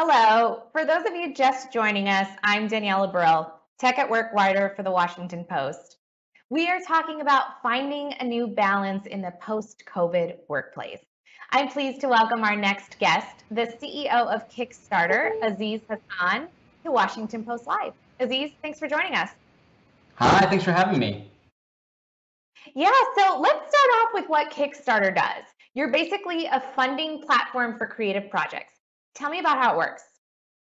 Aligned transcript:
Hello. 0.00 0.62
For 0.70 0.84
those 0.84 1.04
of 1.06 1.16
you 1.16 1.34
just 1.34 1.72
joining 1.72 2.08
us, 2.08 2.28
I'm 2.44 2.68
Danielle 2.68 3.12
Abril, 3.12 3.50
Tech 3.80 3.98
at 3.98 4.08
Work 4.08 4.32
writer 4.32 4.72
for 4.76 4.84
the 4.84 4.92
Washington 4.92 5.44
Post. 5.44 5.96
We 6.50 6.68
are 6.68 6.78
talking 6.86 7.20
about 7.20 7.60
finding 7.64 8.14
a 8.20 8.24
new 8.24 8.46
balance 8.46 9.06
in 9.06 9.20
the 9.20 9.32
post 9.42 9.82
COVID 9.92 10.36
workplace. 10.48 11.00
I'm 11.50 11.66
pleased 11.66 12.00
to 12.02 12.08
welcome 12.08 12.44
our 12.44 12.54
next 12.54 13.00
guest, 13.00 13.42
the 13.50 13.62
CEO 13.62 14.32
of 14.32 14.48
Kickstarter, 14.48 15.32
Aziz 15.42 15.80
Hasan, 15.88 16.46
to 16.84 16.92
Washington 16.92 17.42
Post 17.42 17.66
Live. 17.66 17.92
Aziz, 18.20 18.52
thanks 18.62 18.78
for 18.78 18.86
joining 18.86 19.16
us. 19.16 19.30
Hi, 20.14 20.46
thanks 20.46 20.62
for 20.62 20.70
having 20.70 21.00
me. 21.00 21.28
Yeah, 22.72 22.92
so 23.16 23.40
let's 23.40 23.68
start 23.68 23.90
off 23.96 24.08
with 24.14 24.28
what 24.28 24.52
Kickstarter 24.52 25.12
does. 25.12 25.42
You're 25.74 25.90
basically 25.90 26.46
a 26.46 26.62
funding 26.76 27.20
platform 27.22 27.76
for 27.76 27.88
creative 27.88 28.30
projects. 28.30 28.77
Tell 29.14 29.30
me 29.30 29.40
about 29.40 29.58
how 29.58 29.74
it 29.74 29.76
works. 29.76 30.02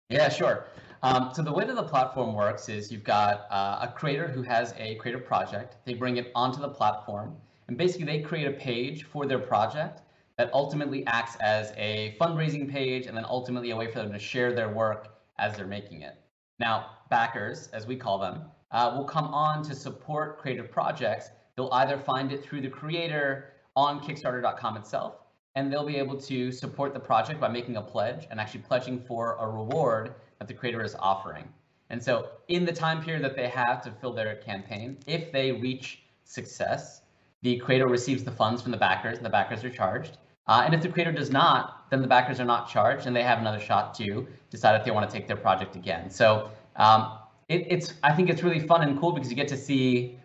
Yeah, 0.09 0.29
sure. 0.29 0.65
Um, 1.03 1.31
so 1.35 1.43
the 1.43 1.53
way 1.53 1.65
that 1.65 1.77
the 1.77 1.83
platform 1.83 2.35
works 2.35 2.69
is 2.69 2.91
you've 2.91 3.05
got 3.05 3.47
uh, 3.51 3.87
a 3.89 3.93
creator 3.95 4.27
who 4.27 4.43
has 4.43 4.75
a 4.79 4.97
creative 4.97 5.25
project. 5.25 5.77
They 5.85 5.95
bring 5.95 6.17
it 6.17 6.33
onto 6.35 6.61
the 6.61 6.69
platform, 6.69 7.37
and 7.69 7.77
basically 7.77 8.07
they 8.07 8.21
create 8.21 8.47
a 8.47 8.53
page 8.53 9.05
for 9.05 9.27
their 9.27 9.39
project 9.39 10.01
that 10.39 10.51
ultimately 10.53 11.07
acts 11.07 11.37
as 11.41 11.73
a 11.77 12.17
fundraising 12.21 12.71
page, 12.71 13.07
and 13.07 13.17
then 13.17 13.25
ultimately 13.25 13.71
a 13.71 13.77
way 13.77 13.91
for 13.91 13.99
them 13.99 14.13
to 14.13 14.19
share 14.19 14.53
their 14.53 14.69
work 14.69 15.19
as 15.39 15.57
they're 15.57 15.67
making 15.67 16.03
it. 16.03 16.15
Now, 16.59 16.91
backers, 17.11 17.69
as 17.69 17.87
we 17.87 17.97
call 17.97 18.19
them, 18.19 18.43
uh, 18.71 18.93
will 18.97 19.05
come 19.05 19.27
on 19.27 19.63
to 19.65 19.75
support 19.75 20.39
creative 20.39 20.71
projects. 20.71 21.31
They'll 21.57 21.73
either 21.73 21.99
find 21.99 22.33
it 22.33 22.43
through 22.43 22.63
the 22.63 22.69
creator 22.69 23.53
on 23.77 24.01
Kickstarter.com 24.01 24.77
itself, 24.77 25.17
and 25.59 25.73
they'll 25.73 25.85
be 25.85 25.97
able 25.97 26.17
to 26.17 26.53
support 26.53 26.95
the 26.95 27.01
project 27.01 27.41
by 27.41 27.49
making 27.49 27.77
a 27.79 27.83
pledge 27.83 28.29
and 28.31 28.39
actually 28.39 28.61
pledging 28.61 29.01
for 29.01 29.37
a 29.41 29.49
reward 29.49 30.15
that 30.39 30.47
the 30.47 30.55
creator 30.55 30.85
is 30.85 30.95
offering. 31.01 31.49
And 31.91 32.01
so 32.01 32.29
in 32.47 32.65
the 32.65 32.73
time 32.73 33.03
period 33.03 33.25
that 33.25 33.35
they 33.35 33.49
have 33.49 33.83
to 33.83 33.91
fill 33.91 34.13
their 34.13 34.37
campaign, 34.37 34.99
if 35.09 35.33
they 35.33 35.51
reach 35.51 36.03
success, 36.23 37.03
the 37.43 37.57
creator 37.59 37.89
receives 37.89 38.23
the 38.23 38.31
funds 38.31 38.63
from 38.63 38.71
the 38.71 38.79
backers 38.79 39.17
and 39.17 39.27
the 39.27 39.31
backers 39.31 39.65
are 39.65 39.71
charged. 39.71 40.19
Uh, 40.47 40.63
and 40.65 40.75
if 40.75 40.81
the 40.81 40.89
creator 40.89 41.11
does 41.11 41.33
not, 41.33 41.91
then 41.91 42.03
the 42.03 42.09
backers 42.09 42.39
are 42.39 42.45
not 42.45 42.69
charged 42.69 43.07
and 43.07 43.17
they 43.17 43.25
have 43.25 43.41
another 43.41 43.59
shot 43.59 43.95
to 43.95 44.29
decide 44.51 44.77
if 44.79 44.85
they 44.85 44.93
want 44.93 45.11
to 45.11 45.13
take 45.13 45.27
their 45.27 45.37
project 45.37 45.75
again. 45.75 46.09
So 46.09 46.53
um, 46.77 47.19
it, 47.49 47.67
it's 47.69 47.95
I 48.05 48.13
think 48.13 48.31
it's 48.31 48.45
really 48.45 48.61
fun 48.61 48.83
and 48.83 48.97
cool 49.01 49.11
because 49.11 49.29
you 49.29 49.35
get 49.35 49.49
to 49.49 49.57
see 49.57 50.21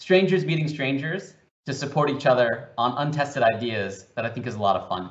strangers 0.00 0.44
meeting 0.44 0.68
strangers 0.68 1.32
to 1.66 1.72
support 1.72 2.10
each 2.10 2.26
other 2.26 2.70
on 2.76 3.06
untested 3.06 3.42
ideas 3.42 4.06
that 4.16 4.24
I 4.24 4.28
think 4.28 4.46
is 4.46 4.54
a 4.54 4.60
lot 4.60 4.76
of 4.76 4.88
fun. 4.88 5.10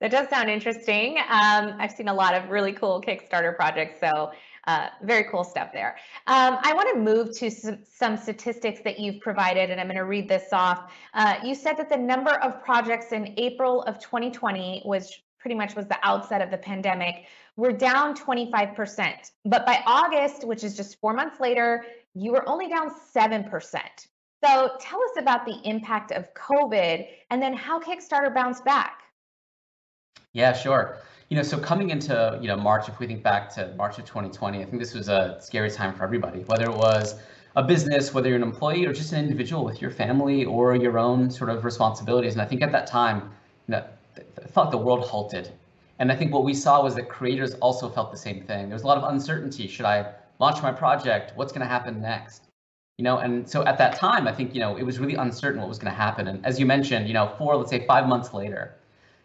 That 0.00 0.10
does 0.10 0.28
sound 0.28 0.50
interesting. 0.50 1.18
Um, 1.18 1.74
I've 1.78 1.92
seen 1.92 2.08
a 2.08 2.14
lot 2.14 2.34
of 2.34 2.50
really 2.50 2.72
cool 2.72 3.00
Kickstarter 3.00 3.54
projects, 3.54 4.00
so 4.00 4.32
uh, 4.66 4.88
very 5.02 5.24
cool 5.30 5.44
stuff 5.44 5.70
there. 5.72 5.96
Um, 6.26 6.58
I 6.60 6.72
want 6.72 6.88
to 6.92 6.98
move 6.98 7.36
to 7.38 7.50
some, 7.50 7.78
some, 7.88 8.16
statistics 8.16 8.80
that 8.82 8.98
you've 8.98 9.20
provided, 9.20 9.70
and 9.70 9.80
I'm 9.80 9.86
going 9.86 9.96
to 9.96 10.04
read 10.04 10.28
this 10.28 10.52
off. 10.52 10.92
Uh, 11.14 11.36
you 11.44 11.54
said 11.54 11.74
that 11.74 11.88
the 11.88 11.96
number 11.96 12.32
of 12.32 12.62
projects 12.64 13.12
in 13.12 13.34
April 13.36 13.82
of 13.82 14.00
2020 14.00 14.82
was 14.84 15.20
pretty 15.38 15.54
much 15.54 15.76
was 15.76 15.86
the 15.86 15.98
outset 16.02 16.40
of 16.40 16.50
the 16.50 16.58
pandemic. 16.58 17.26
We're 17.56 17.72
down 17.72 18.16
25%, 18.16 19.30
but 19.44 19.66
by 19.66 19.82
August, 19.86 20.44
which 20.44 20.64
is 20.64 20.76
just 20.76 21.00
four 21.00 21.12
months 21.12 21.38
later, 21.38 21.84
you 22.14 22.32
were 22.32 22.48
only 22.48 22.68
down 22.68 22.90
7%. 23.14 23.80
So 24.44 24.72
tell 24.80 25.00
us 25.02 25.12
about 25.18 25.46
the 25.46 25.60
impact 25.64 26.10
of 26.10 26.26
COVID 26.34 27.06
and 27.30 27.40
then 27.40 27.54
how 27.54 27.78
Kickstarter 27.78 28.34
bounced 28.34 28.64
back. 28.64 29.02
Yeah, 30.32 30.52
sure. 30.52 30.96
You 31.28 31.36
know, 31.36 31.42
so 31.42 31.58
coming 31.58 31.90
into, 31.90 32.38
you 32.42 32.48
know, 32.48 32.56
March, 32.56 32.88
if 32.88 32.98
we 32.98 33.06
think 33.06 33.22
back 33.22 33.54
to 33.54 33.72
March 33.76 33.98
of 33.98 34.04
2020, 34.04 34.60
I 34.60 34.64
think 34.64 34.80
this 34.80 34.94
was 34.94 35.08
a 35.08 35.38
scary 35.40 35.70
time 35.70 35.94
for 35.94 36.02
everybody, 36.02 36.40
whether 36.40 36.64
it 36.64 36.74
was 36.74 37.20
a 37.54 37.62
business, 37.62 38.12
whether 38.12 38.28
you're 38.28 38.36
an 38.36 38.42
employee 38.42 38.84
or 38.84 38.92
just 38.92 39.12
an 39.12 39.20
individual 39.20 39.64
with 39.64 39.80
your 39.80 39.90
family 39.90 40.44
or 40.44 40.74
your 40.74 40.98
own 40.98 41.30
sort 41.30 41.50
of 41.50 41.64
responsibilities. 41.64 42.32
And 42.32 42.42
I 42.42 42.46
think 42.46 42.62
at 42.62 42.72
that 42.72 42.86
time, 42.86 43.30
you 43.68 43.72
know, 43.72 43.84
I 44.16 44.48
felt 44.48 44.70
the 44.70 44.78
world 44.78 45.06
halted. 45.06 45.52
And 45.98 46.10
I 46.10 46.16
think 46.16 46.32
what 46.32 46.44
we 46.44 46.54
saw 46.54 46.82
was 46.82 46.96
that 46.96 47.08
creators 47.08 47.54
also 47.54 47.88
felt 47.88 48.10
the 48.10 48.18
same 48.18 48.42
thing. 48.42 48.68
There 48.68 48.74
was 48.74 48.82
a 48.82 48.86
lot 48.86 48.98
of 48.98 49.04
uncertainty. 49.04 49.68
Should 49.68 49.86
I 49.86 50.12
launch 50.40 50.62
my 50.62 50.72
project? 50.72 51.32
What's 51.36 51.52
going 51.52 51.60
to 51.60 51.68
happen 51.68 52.00
next? 52.00 52.51
You 52.98 53.04
know 53.04 53.18
and 53.18 53.48
so 53.48 53.64
at 53.64 53.78
that 53.78 53.96
time 53.96 54.26
i 54.28 54.32
think 54.32 54.54
you 54.54 54.60
know 54.60 54.76
it 54.76 54.82
was 54.82 54.98
really 54.98 55.14
uncertain 55.14 55.60
what 55.60 55.68
was 55.68 55.78
going 55.78 55.92
to 55.92 55.96
happen. 55.96 56.28
And 56.28 56.44
as 56.44 56.58
you 56.60 56.66
mentioned 56.66 57.08
you 57.08 57.14
know 57.14 57.34
four 57.38 57.56
let's 57.56 57.70
say 57.70 57.84
five 57.86 58.06
months 58.06 58.32
later 58.34 58.74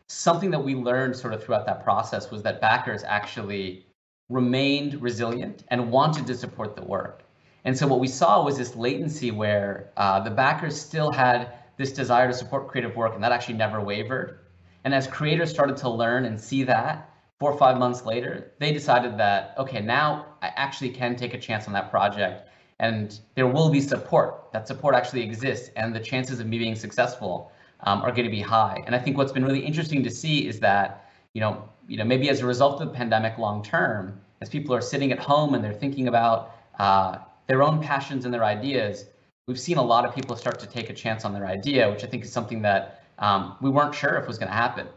something 0.07 0.51
that 0.51 0.59
we 0.59 0.73
learned 0.73 1.15
sort 1.15 1.33
of 1.33 1.43
throughout 1.43 1.65
that 1.65 1.83
process 1.83 2.31
was 2.31 2.41
that 2.43 2.61
backers 2.61 3.03
actually 3.03 3.85
remained 4.29 5.01
resilient 5.01 5.63
and 5.67 5.91
wanted 5.91 6.25
to 6.27 6.35
support 6.35 6.75
the 6.75 6.83
work. 6.83 7.23
And 7.65 7.77
so 7.77 7.87
what 7.87 7.99
we 7.99 8.07
saw 8.07 8.43
was 8.43 8.57
this 8.57 8.75
latency 8.75 9.31
where 9.31 9.91
uh, 9.97 10.21
the 10.21 10.31
backers 10.31 10.79
still 10.79 11.11
had 11.11 11.53
this 11.77 11.91
desire 11.91 12.27
to 12.27 12.33
support 12.33 12.69
creative 12.69 12.95
work 12.95 13.15
and 13.15 13.23
that 13.23 13.33
actually 13.33 13.55
never 13.55 13.81
wavered. 13.81 14.39
And 14.85 14.93
as 14.93 15.07
creators 15.07 15.49
started 15.49 15.75
to 15.77 15.89
learn 15.89 16.23
and 16.25 16.39
see 16.39 16.63
that 16.63 17.09
four 17.39 17.51
or 17.51 17.57
five 17.57 17.77
months 17.77 18.05
later 18.05 18.51
they 18.59 18.71
decided 18.71 19.17
that 19.17 19.53
okay 19.57 19.79
now 19.79 20.25
i 20.41 20.47
actually 20.55 20.89
can 20.89 21.15
take 21.15 21.33
a 21.33 21.37
chance 21.37 21.67
on 21.67 21.73
that 21.73 21.91
project 21.91 22.49
and 22.79 23.19
there 23.35 23.47
will 23.47 23.69
be 23.69 23.81
support. 23.81 24.51
That 24.53 24.67
support 24.67 24.95
actually 24.95 25.23
exists, 25.23 25.71
and 25.75 25.95
the 25.95 25.99
chances 25.99 26.39
of 26.39 26.47
me 26.47 26.57
being 26.57 26.75
successful 26.75 27.51
um, 27.81 28.01
are 28.01 28.11
going 28.11 28.25
to 28.25 28.31
be 28.31 28.41
high. 28.41 28.81
And 28.85 28.95
I 28.95 28.99
think 28.99 29.17
what's 29.17 29.31
been 29.31 29.45
really 29.45 29.65
interesting 29.65 30.03
to 30.03 30.09
see 30.09 30.47
is 30.47 30.59
that 30.59 31.07
you 31.37 31.41
know, 31.41 31.69
you 31.87 31.97
know, 31.97 32.03
maybe 32.03 32.29
as 32.29 32.41
a 32.41 32.47
result 32.47 32.81
of 32.81 32.87
the 32.87 32.93
pandemic, 32.95 33.37
long 33.37 33.61
term, 33.63 34.19
as 34.41 34.49
people 34.49 34.73
are 34.73 34.81
sitting 34.81 35.11
at 35.11 35.19
home 35.19 35.53
and 35.53 35.63
they're 35.63 35.71
thinking 35.71 36.07
about 36.07 36.55
uh, 36.79 37.19
their 37.45 37.61
own 37.61 37.79
passions 37.79 38.25
and 38.25 38.33
their 38.33 38.43
ideas, 38.43 39.05
we've 39.47 39.59
seen 39.59 39.77
a 39.77 39.83
lot 39.83 40.03
of 40.03 40.15
people 40.15 40.35
start 40.35 40.57
to 40.57 40.65
take 40.65 40.89
a 40.89 40.93
chance 40.93 41.25
on 41.25 41.33
their 41.33 41.45
idea, 41.45 41.91
which 41.91 42.03
I 42.03 42.07
think 42.07 42.23
is 42.23 42.31
something 42.31 42.63
that 42.63 43.03
um, 43.19 43.55
we 43.61 43.69
weren't 43.69 43.93
sure 43.93 44.15
if 44.15 44.27
was 44.27 44.39
going 44.39 44.49
to 44.49 44.57
happen. 44.57 44.87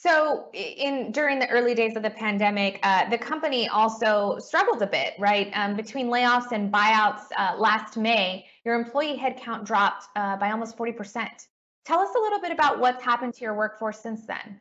So, 0.00 0.48
in 0.52 1.10
during 1.10 1.40
the 1.40 1.48
early 1.48 1.74
days 1.74 1.96
of 1.96 2.04
the 2.04 2.10
pandemic, 2.10 2.78
uh, 2.84 3.10
the 3.10 3.18
company 3.18 3.66
also 3.66 4.38
struggled 4.38 4.80
a 4.80 4.86
bit, 4.86 5.14
right? 5.18 5.50
Um, 5.54 5.74
between 5.74 6.06
layoffs 6.06 6.52
and 6.52 6.72
buyouts 6.72 7.22
uh, 7.36 7.56
last 7.58 7.96
May, 7.96 8.46
your 8.64 8.76
employee 8.76 9.18
headcount 9.18 9.64
dropped 9.64 10.06
uh, 10.14 10.36
by 10.36 10.52
almost 10.52 10.78
40%. 10.78 11.28
Tell 11.84 11.98
us 11.98 12.14
a 12.14 12.18
little 12.20 12.40
bit 12.40 12.52
about 12.52 12.78
what's 12.78 13.02
happened 13.02 13.34
to 13.34 13.40
your 13.40 13.54
workforce 13.54 13.98
since 13.98 14.24
then. 14.24 14.60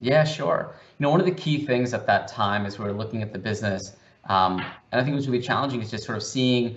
Yeah, 0.00 0.24
sure. 0.24 0.74
You 0.98 1.04
know, 1.04 1.10
one 1.10 1.20
of 1.20 1.26
the 1.26 1.32
key 1.32 1.64
things 1.64 1.94
at 1.94 2.04
that 2.08 2.26
time 2.26 2.66
as 2.66 2.76
we 2.76 2.86
were 2.86 2.92
looking 2.92 3.22
at 3.22 3.32
the 3.32 3.38
business, 3.38 3.92
um, 4.28 4.58
and 4.90 5.00
I 5.00 5.04
think 5.04 5.12
it 5.12 5.16
was 5.16 5.28
really 5.28 5.44
challenging, 5.44 5.80
is 5.80 5.92
just 5.92 6.02
sort 6.02 6.18
of 6.18 6.24
seeing 6.24 6.76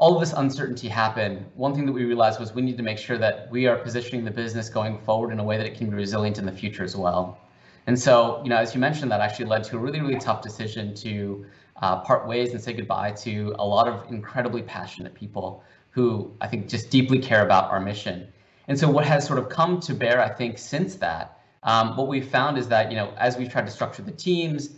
all 0.00 0.14
of 0.14 0.20
this 0.20 0.32
uncertainty 0.32 0.88
happen, 0.88 1.44
one 1.54 1.74
thing 1.74 1.84
that 1.84 1.92
we 1.92 2.04
realized 2.04 2.40
was 2.40 2.54
we 2.54 2.62
need 2.62 2.78
to 2.78 2.82
make 2.82 2.96
sure 2.96 3.18
that 3.18 3.50
we 3.50 3.66
are 3.66 3.76
positioning 3.76 4.24
the 4.24 4.30
business 4.30 4.70
going 4.70 4.98
forward 4.98 5.30
in 5.30 5.38
a 5.38 5.44
way 5.44 5.58
that 5.58 5.66
it 5.66 5.76
can 5.76 5.90
be 5.90 5.94
resilient 5.94 6.38
in 6.38 6.46
the 6.46 6.52
future 6.52 6.82
as 6.82 6.96
well. 6.96 7.38
And 7.86 7.98
so, 7.98 8.40
you 8.42 8.48
know, 8.48 8.56
as 8.56 8.74
you 8.74 8.80
mentioned, 8.80 9.12
that 9.12 9.20
actually 9.20 9.44
led 9.44 9.62
to 9.64 9.76
a 9.76 9.78
really, 9.78 10.00
really 10.00 10.18
tough 10.18 10.40
decision 10.40 10.94
to 10.96 11.44
uh, 11.82 12.00
part 12.00 12.26
ways 12.26 12.52
and 12.52 12.60
say 12.62 12.72
goodbye 12.72 13.10
to 13.12 13.54
a 13.58 13.66
lot 13.66 13.88
of 13.88 14.10
incredibly 14.10 14.62
passionate 14.62 15.14
people 15.14 15.62
who 15.90 16.34
I 16.40 16.46
think 16.46 16.68
just 16.68 16.88
deeply 16.88 17.18
care 17.18 17.44
about 17.44 17.70
our 17.70 17.80
mission. 17.80 18.32
And 18.68 18.78
so, 18.78 18.88
what 18.88 19.04
has 19.04 19.26
sort 19.26 19.38
of 19.38 19.50
come 19.50 19.80
to 19.80 19.92
bear, 19.92 20.22
I 20.22 20.30
think, 20.30 20.56
since 20.56 20.94
that, 20.96 21.40
um, 21.62 21.94
what 21.96 22.08
we've 22.08 22.26
found 22.26 22.56
is 22.56 22.68
that, 22.68 22.90
you 22.90 22.96
know, 22.96 23.12
as 23.18 23.36
we've 23.36 23.50
tried 23.50 23.66
to 23.66 23.72
structure 23.72 24.02
the 24.02 24.12
teams, 24.12 24.70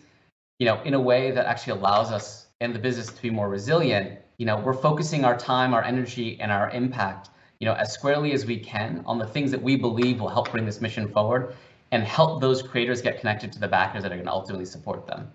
you 0.59 0.67
know, 0.67 0.83
in 0.83 0.95
a 0.95 1.01
way 1.01 1.31
that 1.31 1.47
actually 1.47 1.79
allows 1.79 2.11
us 2.11 2.49
and 2.61 2.75
the 2.75 2.79
business 2.81 3.07
to 3.07 3.23
be 3.23 3.31
more 3.31 3.49
resilient, 3.49 4.19
you 4.43 4.47
know, 4.47 4.57
we're 4.57 4.75
focusing 4.75 5.25
our 5.25 5.39
time, 5.39 5.73
our 5.73 5.85
energy, 5.85 6.37
and 6.41 6.51
our 6.51 6.69
impact, 6.71 7.31
you 7.61 7.65
know, 7.65 7.75
as 7.75 7.93
squarely 7.93 8.33
as 8.33 8.45
we 8.45 8.59
can 8.59 9.01
on 9.07 9.17
the 9.17 9.25
things 9.25 9.53
that 9.53 9.63
we 9.63 9.77
believe 9.77 10.19
will 10.19 10.29
help 10.29 10.51
bring 10.51 10.67
this 10.67 10.81
mission 10.81 11.07
forward 11.07 11.55
and 11.93 12.03
help 12.03 12.41
those 12.41 12.61
creators 12.61 13.01
get 13.01 13.21
connected 13.21 13.53
to 13.53 13.61
the 13.61 13.69
backers 13.69 14.03
that 14.03 14.11
are 14.11 14.17
going 14.17 14.27
to 14.27 14.33
ultimately 14.33 14.65
support 14.65 15.07
them. 15.07 15.31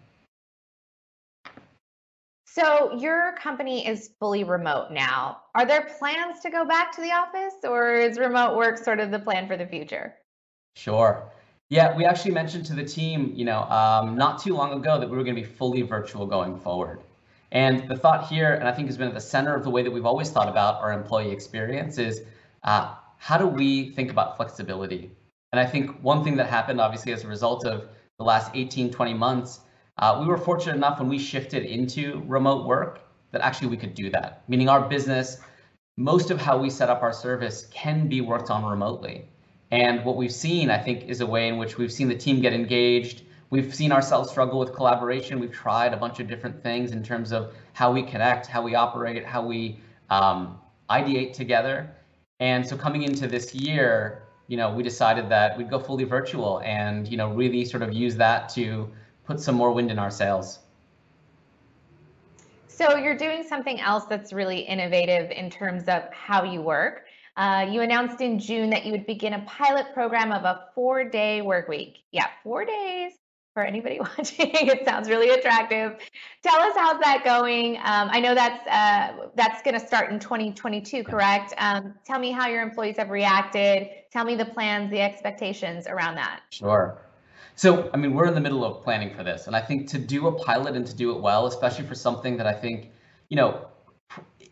So 2.44 2.98
your 2.98 3.34
company 3.38 3.88
is 3.88 4.10
fully 4.20 4.44
remote 4.44 4.92
now. 4.92 5.38
Are 5.56 5.66
there 5.66 5.88
plans 5.98 6.42
to 6.42 6.50
go 6.50 6.66
back 6.66 6.94
to 6.98 7.02
the 7.02 7.14
office 7.14 7.54
or 7.64 7.94
is 7.94 8.20
remote 8.20 8.58
work 8.58 8.78
sort 8.78 9.00
of 9.00 9.10
the 9.10 9.20
plan 9.20 9.48
for 9.48 9.56
the 9.56 9.68
future? 9.68 10.16
Sure. 10.76 11.32
Yeah, 11.70 11.96
we 11.96 12.04
actually 12.04 12.32
mentioned 12.32 12.66
to 12.66 12.74
the 12.74 12.84
team, 12.84 13.32
you 13.34 13.46
know, 13.46 13.62
um, 13.70 14.18
not 14.18 14.44
too 14.44 14.54
long 14.54 14.74
ago 14.74 15.00
that 15.00 15.10
we 15.10 15.16
were 15.16 15.24
going 15.24 15.38
to 15.38 15.42
be 15.42 15.48
fully 15.48 15.84
virtual 15.84 16.26
going 16.26 16.60
forward. 16.60 17.00
And 17.52 17.88
the 17.88 17.96
thought 17.96 18.28
here, 18.28 18.54
and 18.54 18.68
I 18.68 18.72
think 18.72 18.88
has 18.88 18.98
been 18.98 19.08
at 19.08 19.14
the 19.14 19.22
center 19.22 19.56
of 19.56 19.64
the 19.64 19.70
way 19.70 19.84
that 19.84 19.92
we've 19.92 20.06
always 20.06 20.30
thought 20.30 20.50
about 20.50 20.82
our 20.82 20.92
employee 20.92 21.32
experience, 21.32 21.98
is 21.98 22.22
uh, 22.64 22.96
how 23.18 23.38
do 23.38 23.48
we 23.48 23.92
think 23.92 24.12
about 24.12 24.36
flexibility? 24.36 25.12
And 25.52 25.60
I 25.60 25.66
think 25.66 26.02
one 26.02 26.24
thing 26.24 26.36
that 26.38 26.48
happened, 26.48 26.82
obviously, 26.82 27.14
as 27.14 27.24
a 27.24 27.28
result 27.28 27.66
of 27.66 27.88
the 28.18 28.26
last 28.26 28.52
18, 28.54 28.92
20 28.92 29.14
months, 29.14 29.62
uh, 29.98 30.18
we 30.20 30.28
were 30.28 30.38
fortunate 30.38 30.76
enough 30.76 31.00
when 31.00 31.08
we 31.08 31.18
shifted 31.18 31.64
into 31.64 32.22
remote 32.28 32.66
work 32.66 33.02
that 33.32 33.42
actually 33.42 33.68
we 33.68 33.78
could 33.78 33.94
do 33.94 34.10
that. 34.12 34.44
Meaning 34.48 34.70
our 34.70 34.88
business, 34.88 35.40
most 35.98 36.32
of 36.32 36.40
how 36.40 36.58
we 36.58 36.70
set 36.70 36.90
up 36.90 37.02
our 37.02 37.14
service 37.14 37.68
can 37.72 38.08
be 38.08 38.22
worked 38.22 38.50
on 38.50 38.64
remotely. 38.64 39.28
And 39.72 40.06
what 40.06 40.16
we've 40.16 40.32
seen, 40.32 40.70
I 40.70 40.78
think, 40.78 41.06
is 41.06 41.22
a 41.22 41.26
way 41.26 41.48
in 41.48 41.58
which 41.58 41.78
we've 41.78 41.92
seen 41.92 42.08
the 42.08 42.16
team 42.16 42.42
get 42.42 42.54
engaged. 42.54 43.24
We've 43.50 43.74
seen 43.74 43.94
ourselves 43.94 44.30
struggle 44.30 44.60
with 44.60 44.74
collaboration. 44.74 45.40
We've 45.40 45.54
tried 45.54 45.94
a 45.94 45.98
bunch 45.98 46.20
of 46.20 46.28
different 46.28 46.62
things 46.62 46.92
in 46.92 47.02
terms 47.02 47.32
of 47.32 47.54
how 47.74 47.94
we 47.94 48.04
connect, 48.04 48.46
how 48.48 48.62
we 48.62 48.76
operate, 48.76 49.26
how 49.26 49.46
we 49.46 49.80
um, 50.10 50.60
ideate 50.90 51.34
together. 51.34 51.90
And 52.42 52.68
so 52.68 52.76
coming 52.76 53.04
into 53.04 53.26
this 53.26 53.56
year, 53.56 54.24
you 54.48 54.58
know, 54.58 54.74
we 54.74 54.84
decided 54.84 55.30
that 55.30 55.58
we'd 55.58 55.70
go 55.70 55.80
fully 55.80 56.04
virtual 56.04 56.60
and, 56.60 57.08
you 57.08 57.16
know, 57.16 57.32
really 57.32 57.64
sort 57.64 57.84
of 57.84 57.94
use 57.94 58.18
that 58.18 58.50
to 58.50 58.90
put 59.24 59.40
some 59.40 59.56
more 59.56 59.72
wind 59.72 59.92
in 59.92 60.00
our 60.00 60.12
sails. 60.12 60.60
So 62.68 62.98
you're 62.98 63.18
doing 63.18 63.44
something 63.44 63.80
else 63.80 64.06
that's 64.06 64.34
really 64.34 64.60
innovative 64.60 65.32
in 65.32 65.50
terms 65.50 65.88
of 65.88 66.04
how 66.12 66.44
you 66.44 66.62
work. 66.62 67.06
Uh, 67.38 67.66
you 67.70 67.82
announced 67.82 68.20
in 68.20 68.40
June 68.40 68.70
that 68.72 68.86
you 68.86 68.92
would 68.92 69.06
begin 69.06 69.34
a 69.34 69.42
pilot 69.42 69.94
program 69.94 70.32
of 70.32 70.44
a 70.44 70.66
four 70.76 71.04
day 71.04 71.42
work 71.42 71.68
week. 71.70 72.00
Yeah, 72.12 72.28
four 72.44 72.66
days 72.66 73.14
for 73.58 73.64
anybody 73.64 74.00
watching. 74.18 74.52
it 74.54 74.86
sounds 74.86 75.10
really 75.10 75.32
attractive. 75.32 75.98
Tell 76.44 76.60
us 76.60 76.74
how's 76.76 77.00
that 77.00 77.24
going. 77.26 77.78
Um, 77.78 78.08
I 78.12 78.20
know 78.20 78.36
that's 78.36 78.68
uh, 78.68 79.30
that's 79.34 79.64
going 79.64 79.74
to 79.74 79.84
start 79.84 80.12
in 80.12 80.20
2022, 80.20 81.04
correct? 81.04 81.56
Um, 81.58 81.96
tell 82.06 82.20
me 82.20 82.30
how 82.30 82.48
your 82.48 82.62
employees 82.62 82.98
have 82.98 83.10
reacted. 83.10 83.90
Tell 84.12 84.26
me 84.26 84.36
the 84.36 84.46
plans, 84.46 84.92
the 84.92 85.02
expectations 85.02 85.88
around 85.88 86.14
that. 86.18 86.42
Sure. 86.52 87.00
So, 87.56 87.90
I 87.96 87.98
mean, 87.98 88.14
we're 88.14 88.28
in 88.28 88.36
the 88.36 88.42
middle 88.42 88.64
of 88.64 88.84
planning 88.84 89.12
for 89.16 89.24
this, 89.24 89.48
and 89.48 89.56
I 89.56 89.62
think 89.62 89.88
to 89.88 89.98
do 89.98 90.28
a 90.28 90.32
pilot 90.32 90.76
and 90.76 90.86
to 90.86 90.96
do 90.96 91.16
it 91.16 91.20
well, 91.20 91.48
especially 91.48 91.88
for 91.88 91.96
something 91.96 92.38
that 92.38 92.46
I 92.46 92.54
think, 92.54 92.92
you 93.30 93.38
know, 93.38 93.66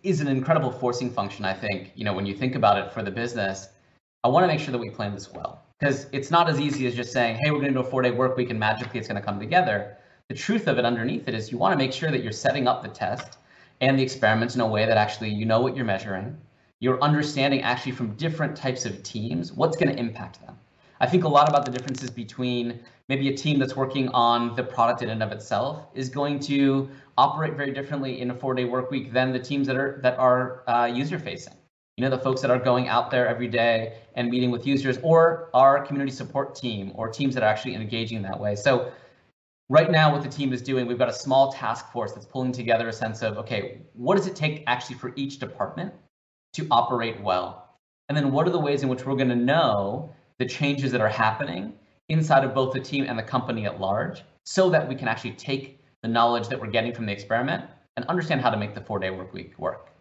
is 0.02 0.20
an 0.20 0.28
incredible 0.28 0.72
forcing 0.72 1.12
function. 1.12 1.46
I 1.46 1.54
think, 1.54 1.92
you 1.94 2.06
know, 2.06 2.14
when 2.14 2.26
you 2.26 2.34
think 2.34 2.56
about 2.56 2.80
it 2.80 2.92
for 2.92 3.04
the 3.04 3.12
business, 3.12 3.68
I 4.24 4.30
want 4.30 4.46
to 4.46 4.48
make 4.48 4.60
sure 4.60 4.72
that 4.72 4.80
we 4.80 4.90
plan 4.90 5.14
this 5.14 5.32
well 5.32 5.65
because 5.80 6.08
it's 6.12 6.32
not 6.32 6.50
as 6.50 6.60
easy 6.60 6.88
as 6.88 6.96
just 6.96 7.12
saying, 7.12 7.38
hey, 7.42 7.52
we're 7.52 7.60
going 7.60 7.74
to 7.74 7.82
do 7.82 7.86
a 7.86 7.90
four 7.90 8.02
day 8.02 8.12
work 8.12 8.38
week 8.38 8.50
and 8.50 8.60
magically 8.60 9.00
it's 9.00 9.08
going 9.08 9.20
to 9.20 9.26
come 9.26 9.40
together. 9.40 9.98
The 10.30 10.36
truth 10.36 10.68
of 10.68 10.78
it 10.78 10.86
underneath 10.86 11.28
it 11.28 11.34
is 11.34 11.52
you 11.52 11.58
want 11.58 11.74
to 11.74 11.78
make 11.78 11.94
sure 11.94 12.12
that 12.12 12.24
you're 12.24 12.32
setting 12.32 12.68
up 12.68 12.82
the 12.82 12.90
test 12.90 13.38
and 13.82 14.00
the 14.00 14.04
experiments 14.04 14.56
in 14.56 14.62
a 14.62 14.68
way 14.68 14.86
that 14.86 14.98
actually 14.98 15.30
you 15.30 15.46
know 15.46 15.60
what 15.60 15.76
you're 15.76 15.86
measuring. 15.86 16.38
You're 16.80 17.02
understanding 17.02 17.62
actually 17.62 17.92
from 17.92 18.16
different 18.16 18.56
types 18.56 18.86
of 18.86 19.04
teams 19.04 19.52
what's 19.54 19.78
going 19.78 19.94
to 19.94 20.00
impact 20.00 20.42
them. 20.46 20.58
I 21.02 21.08
think 21.08 21.26
a 21.26 21.28
lot 21.28 21.50
about 21.50 21.66
the 21.66 21.72
differences 21.72 22.10
between 22.10 22.80
maybe 23.10 23.28
a 23.30 23.36
team 23.36 23.60
that's 23.60 23.76
working 23.76 24.08
on 24.10 24.56
the 24.56 24.64
product 24.64 25.02
in 25.02 25.10
and 25.10 25.22
of 25.22 25.32
itself 25.32 25.88
is 25.94 26.10
going 26.10 26.40
to 26.42 26.90
operate 27.18 27.56
very 27.56 27.72
differently 27.72 28.22
in 28.22 28.32
a 28.32 28.34
four-day 28.34 28.66
work 28.66 28.92
week 28.92 29.12
than 29.12 29.34
the 29.34 29.40
teams 29.40 29.68
that 29.68 29.76
are 29.76 30.00
that 30.04 30.18
are 30.18 30.68
uh, 30.70 30.86
user 30.86 31.20
facing. 31.20 31.54
You 31.98 32.04
know, 32.04 32.10
the 32.10 32.20
folks 32.20 32.42
that 32.42 32.52
are 32.52 32.60
going 32.60 32.90
out 32.90 33.10
there 33.10 33.26
every 33.26 33.48
day 33.48 34.00
and 34.16 34.30
meeting 34.30 34.52
with 34.52 34.68
users, 34.68 35.00
or 35.02 35.50
our 35.54 35.86
community 35.86 36.12
support 36.12 36.54
team, 36.54 36.92
or 36.96 37.08
teams 37.08 37.34
that 37.36 37.44
are 37.44 37.48
actually 37.48 37.76
engaging 37.76 38.22
that 38.24 38.38
way. 38.38 38.56
So 38.56 38.92
right 39.70 39.90
now 39.90 40.12
what 40.12 40.22
the 40.22 40.30
team 40.30 40.52
is 40.52 40.62
doing, 40.62 40.88
we've 40.88 40.98
got 40.98 41.08
a 41.08 41.14
small 41.14 41.54
task 41.54 41.92
force 41.94 42.12
that's 42.12 42.26
pulling 42.26 42.52
together 42.52 42.90
a 42.90 42.94
sense 42.94 43.22
of, 43.22 43.38
okay, 43.38 43.82
what 43.94 44.18
does 44.18 44.28
it 44.28 44.36
take 44.36 44.64
actually 44.68 44.98
for 44.98 45.14
each 45.16 45.40
department 45.40 45.94
to 46.54 46.68
operate 46.70 47.22
well? 47.22 47.78
And 48.10 48.18
then 48.18 48.32
what 48.32 48.46
are 48.46 48.52
the 48.52 48.60
ways 48.60 48.84
in 48.84 48.90
which 48.90 49.06
we're 49.06 49.16
going 49.16 49.30
to 49.30 49.36
know 49.36 50.14
the 50.38 50.46
changes 50.46 50.92
that 50.92 51.00
are 51.00 51.10
happening 51.10 51.74
inside 52.10 52.44
of 52.44 52.54
both 52.54 52.74
the 52.74 52.80
team 52.80 53.06
and 53.08 53.18
the 53.18 53.24
company 53.24 53.66
at 53.66 53.80
large 53.80 54.24
so 54.44 54.70
that 54.70 54.88
we 54.88 54.96
can 54.96 55.08
actually 55.08 55.32
take 55.32 55.80
the 56.04 56.10
knowledge 56.10 56.50
that 56.50 56.60
we're 56.60 56.68
getting 56.68 56.94
from 56.94 57.06
the 57.06 57.14
experiment 57.14 57.64
and 57.96 58.06
understand 58.08 58.42
how 58.42 58.50
to 58.50 58.58
make 58.58 58.76
the 58.76 58.82
four 58.82 59.00
day 59.00 59.10
work 59.10 59.34
week 59.34 59.58
work. 59.58 59.95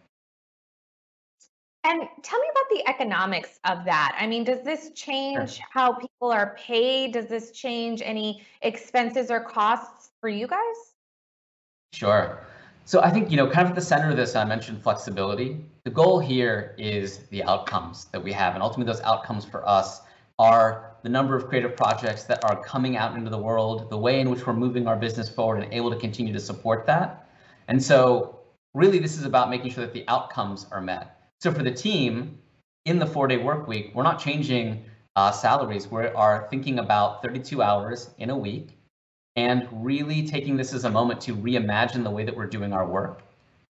And 1.84 2.08
tell 2.22 2.40
me 2.40 2.46
about 2.50 2.70
the 2.70 2.88
economics 2.88 3.60
of 3.64 3.84
that. 3.84 4.16
I 4.19 4.26
mean, 4.26 4.42
does 4.42 4.64
this 4.64 4.90
change 4.94 5.56
sure. 5.56 5.66
how 5.70 5.92
people 5.92 6.32
are 6.32 6.56
paid? 6.58 7.12
Does 7.12 7.26
this 7.26 7.50
change 7.50 8.00
any 8.02 8.42
expenses 8.62 9.31
or 9.31 9.40
costs 9.40 10.10
for 10.19 10.31
you 10.31 10.46
guys? 10.46 10.94
Sure. 11.92 12.38
So 12.86 13.02
I 13.02 13.10
think, 13.10 13.31
you 13.31 13.36
know, 13.36 13.48
kind 13.48 13.66
of 13.66 13.70
at 13.70 13.75
the 13.75 13.82
center 13.82 14.10
of 14.10 14.16
this, 14.16 14.34
I 14.34 14.44
mentioned 14.44 14.82
flexibility. 14.82 15.62
The 15.84 15.90
goal 15.90 16.19
here 16.20 16.75
is 16.78 17.19
the 17.31 17.44
outcomes 17.44 18.06
that 18.06 18.22
we 18.22 18.32
have. 18.32 18.54
And 18.54 18.62
ultimately, 18.62 18.90
those 18.90 19.02
outcomes 19.02 19.44
for 19.44 19.66
us 19.69 20.00
are 20.38 20.94
the 21.02 21.08
number 21.10 21.36
of 21.36 21.48
creative 21.48 21.76
projects 21.76 22.25
that 22.25 22.42
are 22.44 22.62
coming 22.64 22.96
out 22.96 23.14
into 23.14 23.31
the 23.31 23.38
world, 23.38 23.90
the 23.90 23.98
way 23.98 24.20
in 24.20 24.31
which 24.31 24.46
we're 24.46 24.54
moving 24.54 24.86
our 24.88 24.96
business 24.96 25.28
forward 25.28 25.62
and 25.62 25.72
able 25.72 25.90
to 25.90 25.98
continue 25.98 26.32
to 26.32 26.40
support 26.40 26.86
that. 26.86 27.28
And 27.69 27.82
so 27.82 28.40
really 28.72 28.98
this 28.98 29.16
is 29.16 29.25
about 29.25 29.50
making 29.50 29.70
sure 29.70 29.84
that 29.84 29.92
the 29.92 30.04
outcomes 30.08 30.66
are 30.72 30.81
met. 30.81 31.23
So 31.40 31.52
for 31.52 31.62
the 31.62 31.72
team 31.72 32.38
in 32.84 32.98
the 32.98 33.06
four 33.06 33.26
day 33.26 33.36
work 33.36 33.66
week, 33.66 33.92
we're 33.94 34.02
not 34.02 34.19
changing 34.19 34.84
uh, 35.16 35.31
salaries. 35.31 35.90
We 35.90 36.06
are 36.06 36.46
thinking 36.50 36.78
about 36.78 37.22
32 37.22 37.62
hours 37.62 38.10
in 38.19 38.31
a 38.31 38.36
week 38.36 38.78
and 39.36 39.69
really 39.72 40.26
taking 40.26 40.56
this 40.56 40.72
as 40.72 40.84
a 40.84 40.90
moment 40.90 41.20
to 41.22 41.34
reimagine 41.34 42.04
the 42.04 42.10
way 42.10 42.25
that 42.25 42.36
we're 42.36 42.46
doing 42.46 42.72
our 42.72 42.86
work, 42.86 43.22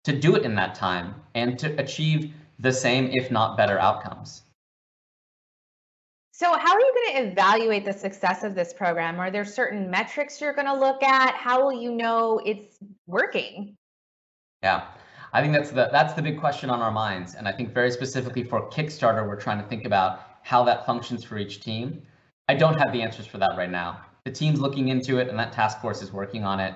to 0.03 0.17
do 0.17 0.35
it 0.35 0.43
in 0.43 0.55
that 0.55 0.75
time 0.75 1.15
and 1.35 1.57
to 1.59 1.79
achieve 1.79 2.33
the 2.59 2.73
same, 2.73 3.09
if 3.11 3.31
not 3.31 3.57
better 3.57 3.79
outcomes. 3.79 4.43
So, 6.33 6.57
how 6.57 6.73
are 6.73 6.79
you 6.79 6.93
going 6.95 7.23
to 7.23 7.31
evaluate 7.31 7.85
the 7.85 7.93
success 7.93 8.43
of 8.43 8.55
this 8.55 8.73
program? 8.73 9.19
Are 9.19 9.29
there 9.29 9.45
certain 9.45 9.91
metrics 9.91 10.41
you're 10.41 10.53
going 10.53 10.65
to 10.65 10.73
look 10.73 11.03
at? 11.03 11.35
How 11.35 11.63
will 11.63 11.79
you 11.79 11.91
know 11.91 12.41
it's 12.43 12.79
working? 13.05 13.75
Yeah, 14.63 14.87
I 15.33 15.41
think 15.41 15.53
that's 15.53 15.69
the 15.69 15.89
that's 15.91 16.13
the 16.13 16.21
big 16.21 16.39
question 16.39 16.69
on 16.69 16.81
our 16.81 16.91
minds, 16.91 17.35
and 17.35 17.47
I 17.47 17.51
think 17.51 17.73
very 17.73 17.91
specifically 17.91 18.43
for 18.43 18.69
Kickstarter, 18.69 19.25
we're 19.27 19.39
trying 19.39 19.61
to 19.61 19.67
think 19.67 19.85
about 19.85 20.21
how 20.43 20.63
that 20.65 20.85
functions 20.85 21.23
for 21.23 21.37
each 21.37 21.61
team. 21.61 22.01
I 22.49 22.55
don't 22.55 22.77
have 22.77 22.91
the 22.91 23.01
answers 23.01 23.27
for 23.27 23.37
that 23.37 23.51
right 23.55 23.69
now. 23.69 24.01
The 24.25 24.31
team's 24.31 24.59
looking 24.59 24.89
into 24.89 25.19
it, 25.19 25.29
and 25.29 25.39
that 25.39 25.53
task 25.53 25.79
force 25.79 26.01
is 26.01 26.11
working 26.11 26.43
on 26.43 26.59
it. 26.59 26.75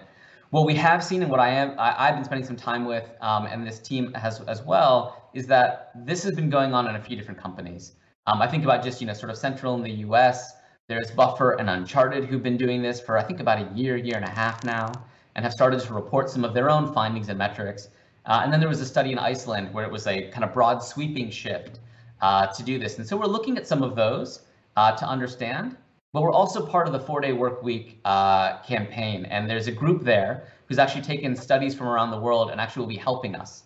What 0.52 0.66
we 0.66 0.76
have 0.76 1.04
seen, 1.04 1.22
and 1.22 1.30
what 1.30 1.40
I 1.40 1.50
am 1.50 1.76
I, 1.78 2.08
have 2.08 2.16
been 2.16 2.24
spending 2.24 2.48
some 2.48 2.56
time 2.56 2.86
with, 2.86 3.10
um, 3.20 3.46
and 3.46 3.68
this 3.68 3.80
team 3.80 4.14
has 4.14 4.40
as 4.42 4.62
well, 4.64 5.30
is 5.34 5.48
that 5.48 5.92
this 6.06 6.24
has 6.24 6.34
been 6.34 6.50
going 6.50 6.74
on 6.74 6.88
in 6.88 6.96
a 6.96 7.02
few 7.02 7.18
different 7.18 7.40
companies. 7.40 7.94
Um, 8.28 8.42
I 8.42 8.48
think 8.48 8.64
about 8.64 8.84
just, 8.84 9.02
you 9.02 9.08
know, 9.08 9.14
sort 9.14 9.32
of 9.32 9.38
central 9.38 9.76
in 9.76 9.84
the 9.84 10.08
US, 10.08 10.54
there's 10.88 11.12
Buffer 11.12 11.54
and 11.54 11.70
Uncharted 11.70 12.26
who've 12.26 12.42
been 12.42 12.58
doing 12.58 12.82
this 12.82 13.02
for, 13.02 13.18
I 13.18 13.24
think, 13.24 13.40
about 13.40 13.60
a 13.60 13.76
year, 13.76 13.98
year 13.98 14.16
and 14.16 14.26
a 14.26 14.30
half 14.30 14.64
now, 14.64 14.92
and 15.36 15.44
have 15.44 15.52
started 15.52 15.82
to 15.82 15.94
report 15.94 16.30
some 16.30 16.46
of 16.46 16.54
their 16.54 16.70
own 16.70 16.94
findings 16.94 17.28
and 17.30 17.38
metrics. 17.38 17.90
Uh, 18.26 18.42
and 18.44 18.52
then 18.52 18.60
there 18.60 18.70
was 18.70 18.82
a 18.82 18.86
study 18.86 19.12
in 19.12 19.20
Iceland 19.20 19.74
where 19.74 19.86
it 19.86 19.92
was 19.92 20.08
a 20.08 20.30
kind 20.30 20.44
of 20.44 20.54
broad 20.54 20.80
sweeping 20.84 21.30
shift 21.30 21.80
uh, 22.22 22.48
to 22.48 22.64
do 22.64 22.80
this. 22.80 22.98
And 22.98 23.08
so 23.08 23.18
we're 23.18 23.26
looking 23.26 23.58
at 23.58 23.68
some 23.68 23.84
of 23.84 23.96
those 23.96 24.42
uh, 24.76 24.92
to 24.94 25.06
understand, 25.08 25.78
but 26.12 26.22
we're 26.22 26.32
also 26.32 26.66
part 26.66 26.88
of 26.88 26.94
the 26.94 27.00
four 27.00 27.22
day 27.22 27.34
work 27.34 27.62
week 27.62 28.00
uh, 28.06 28.62
campaign. 28.62 29.26
And 29.26 29.50
there's 29.50 29.68
a 29.68 29.72
group 29.72 30.04
there 30.04 30.48
who's 30.68 30.80
actually 30.80 31.04
taken 31.04 31.36
studies 31.36 31.76
from 31.76 31.88
around 31.88 32.12
the 32.12 32.20
world 32.20 32.50
and 32.50 32.60
actually 32.60 32.82
will 32.82 32.90
be 32.90 32.98
helping 32.98 33.36
us 33.36 33.64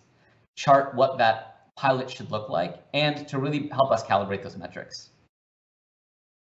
chart 0.56 0.94
what 0.94 1.16
that 1.18 1.74
pilot 1.76 2.10
should 2.10 2.30
look 2.30 2.50
like 2.50 2.82
and 2.92 3.26
to 3.28 3.38
really 3.38 3.68
help 3.68 3.90
us 3.90 4.02
calibrate 4.04 4.42
those 4.42 4.56
metrics. 4.56 5.10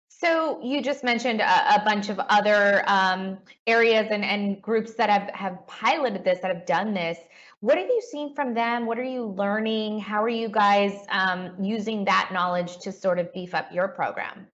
So 0.08 0.60
you 0.62 0.80
just 0.80 1.02
mentioned 1.02 1.40
a, 1.40 1.74
a 1.74 1.82
bunch 1.84 2.08
of 2.08 2.20
other 2.28 2.84
um, 2.86 3.38
areas 3.66 4.06
and, 4.10 4.24
and 4.24 4.62
groups 4.62 4.94
that 4.94 5.10
have, 5.10 5.28
have 5.34 5.66
piloted 5.66 6.24
this, 6.24 6.38
that 6.38 6.54
have 6.54 6.64
done 6.66 6.94
this. 6.94 7.18
What 7.64 7.78
have 7.78 7.88
you 7.88 8.02
seen 8.02 8.34
from 8.34 8.52
them? 8.52 8.84
What 8.84 8.98
are 8.98 9.02
you 9.02 9.24
learning? 9.24 9.98
How 9.98 10.22
are 10.22 10.28
you 10.28 10.50
guys 10.50 11.06
um, 11.08 11.54
using 11.58 12.04
that 12.04 12.28
knowledge 12.30 12.76
to 12.80 12.92
sort 12.92 13.18
of 13.18 13.32
beef 13.32 13.54
up 13.54 13.72
your 13.72 13.88
program? 13.88 14.46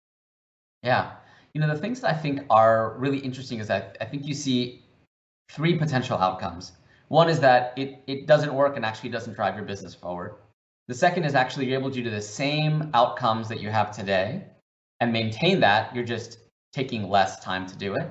Yeah, 0.84 1.14
you 1.52 1.60
know, 1.60 1.66
the 1.66 1.76
things 1.76 2.00
that 2.02 2.14
I 2.14 2.16
think 2.16 2.42
are 2.50 2.94
really 2.98 3.18
interesting 3.18 3.58
is 3.58 3.66
that 3.66 3.96
I 4.00 4.04
think 4.04 4.28
you 4.28 4.32
see 4.32 4.84
three 5.50 5.76
potential 5.76 6.18
outcomes. 6.18 6.70
One 7.08 7.28
is 7.28 7.40
that 7.40 7.72
it, 7.76 8.00
it 8.06 8.28
doesn't 8.28 8.54
work 8.54 8.76
and 8.76 8.86
actually 8.86 9.10
doesn't 9.10 9.34
drive 9.34 9.56
your 9.56 9.64
business 9.64 9.92
forward. 9.92 10.36
The 10.86 10.94
second 10.94 11.24
is 11.24 11.34
actually 11.34 11.66
you're 11.66 11.80
able 11.80 11.90
to 11.90 12.00
do 12.00 12.10
the 12.10 12.22
same 12.22 12.92
outcomes 12.94 13.48
that 13.48 13.58
you 13.60 13.70
have 13.70 13.90
today 13.90 14.44
and 15.00 15.12
maintain 15.12 15.58
that. 15.58 15.92
You're 15.92 16.04
just 16.04 16.38
taking 16.72 17.10
less 17.10 17.40
time 17.40 17.66
to 17.66 17.76
do 17.76 17.96
it. 17.96 18.08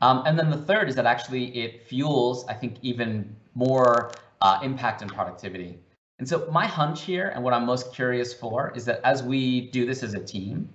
Um, 0.00 0.22
and 0.24 0.38
then 0.38 0.48
the 0.48 0.56
third 0.56 0.88
is 0.88 0.94
that 0.94 1.04
actually 1.04 1.54
it 1.54 1.86
fuels, 1.86 2.46
I 2.46 2.54
think, 2.54 2.76
even 2.80 3.36
more 3.54 4.10
uh, 4.40 4.60
impact 4.62 5.02
and 5.02 5.12
productivity. 5.12 5.78
And 6.18 6.28
so 6.28 6.48
my 6.50 6.66
hunch 6.66 7.02
here 7.02 7.28
and 7.28 7.44
what 7.44 7.54
I'm 7.54 7.64
most 7.64 7.94
curious 7.94 8.34
for 8.34 8.72
is 8.74 8.84
that 8.86 9.00
as 9.04 9.22
we 9.22 9.70
do 9.70 9.86
this 9.86 10.02
as 10.02 10.14
a 10.14 10.20
team, 10.20 10.68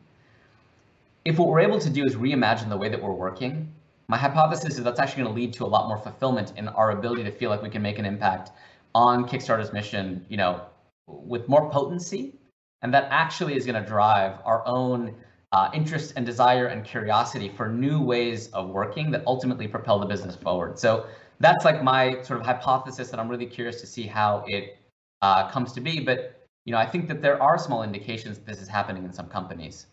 if 1.25 1.37
what 1.37 1.47
we're 1.47 1.59
able 1.59 1.79
to 1.79 1.89
do 1.89 2.05
is 2.05 2.15
reimagine 2.15 2.69
the 2.69 2.77
way 2.77 2.89
that 2.89 3.01
we're 3.01 3.13
working, 3.13 3.71
my 4.07 4.17
hypothesis 4.17 4.77
is 4.77 4.83
that's 4.83 4.99
actually 4.99 5.23
going 5.23 5.35
to 5.35 5.41
lead 5.41 5.53
to 5.53 5.65
a 5.65 5.67
lot 5.67 5.87
more 5.87 5.97
fulfillment 5.97 6.53
in 6.57 6.67
our 6.67 6.91
ability 6.91 7.23
to 7.23 7.31
feel 7.31 7.49
like 7.49 7.61
we 7.61 7.69
can 7.69 7.81
make 7.81 7.99
an 7.99 8.05
impact 8.05 8.51
on 8.93 9.27
Kickstarter's 9.27 9.73
mission, 9.73 10.25
you 10.29 10.37
know, 10.37 10.61
with 11.07 11.47
more 11.49 11.69
potency, 11.69 12.33
and 12.81 12.93
that 12.93 13.07
actually 13.09 13.55
is 13.55 13.65
going 13.65 13.81
to 13.81 13.87
drive 13.87 14.39
our 14.45 14.65
own 14.67 15.15
uh, 15.53 15.69
interest 15.73 16.13
and 16.15 16.25
desire 16.25 16.67
and 16.67 16.83
curiosity 16.83 17.47
for 17.47 17.69
new 17.69 18.01
ways 18.01 18.47
of 18.49 18.69
working 18.69 19.11
that 19.11 19.23
ultimately 19.25 19.67
propel 19.67 19.99
the 19.99 20.05
business 20.05 20.35
forward. 20.35 20.77
So 20.77 21.05
that's 21.43 21.65
like 21.65 21.83
my 21.83 22.21
sort 22.21 22.39
of 22.39 22.45
hypothesis 22.45 23.09
that 23.09 23.19
I'm 23.19 23.29
really 23.29 23.45
curious 23.45 23.81
to 23.81 23.87
see 23.87 24.03
how 24.03 24.45
it 24.47 24.77
uh, 25.21 25.49
comes 25.49 25.73
to 25.73 25.81
be. 25.81 25.99
But 25.99 26.45
you 26.65 26.71
know, 26.71 26.77
I 26.77 26.85
think 26.85 27.07
that 27.09 27.21
there 27.21 27.41
are 27.41 27.57
small 27.57 27.83
indications 27.83 28.37
that 28.37 28.45
this 28.45 28.61
is 28.61 28.67
happening 28.67 29.03
in 29.03 29.11
some 29.11 29.27
companies. 29.27 29.87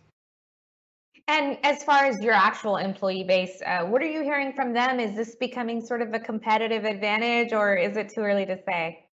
And 1.26 1.58
as 1.64 1.84
far 1.84 2.04
as 2.04 2.20
your 2.20 2.32
actual 2.32 2.76
employee 2.76 3.24
base, 3.24 3.62
uh, 3.66 3.84
what 3.84 4.02
are 4.02 4.10
you 4.10 4.22
hearing 4.22 4.52
from 4.52 4.72
them? 4.72 4.98
Is 4.98 5.14
this 5.14 5.34
becoming 5.36 5.80
sort 5.84 6.02
of 6.02 6.12
a 6.14 6.18
competitive 6.18 6.84
advantage 6.84 7.52
or 7.52 7.74
is 7.74 7.96
it 7.96 8.12
too 8.12 8.20
early 8.20 8.46
to 8.46 8.58
say? 8.64 9.04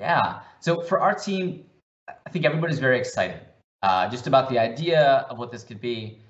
Yeah. 0.00 0.40
So 0.60 0.82
for 0.82 1.00
our 1.00 1.14
team, 1.14 1.64
I 2.08 2.30
think 2.30 2.44
everybody's 2.44 2.78
very 2.78 2.98
excited 2.98 3.40
uh, 3.82 4.08
just 4.08 4.26
about 4.26 4.48
the 4.48 4.58
idea 4.58 5.26
of 5.30 5.38
what 5.38 5.50
this 5.50 5.64
could 5.64 5.80
be. 5.80 6.20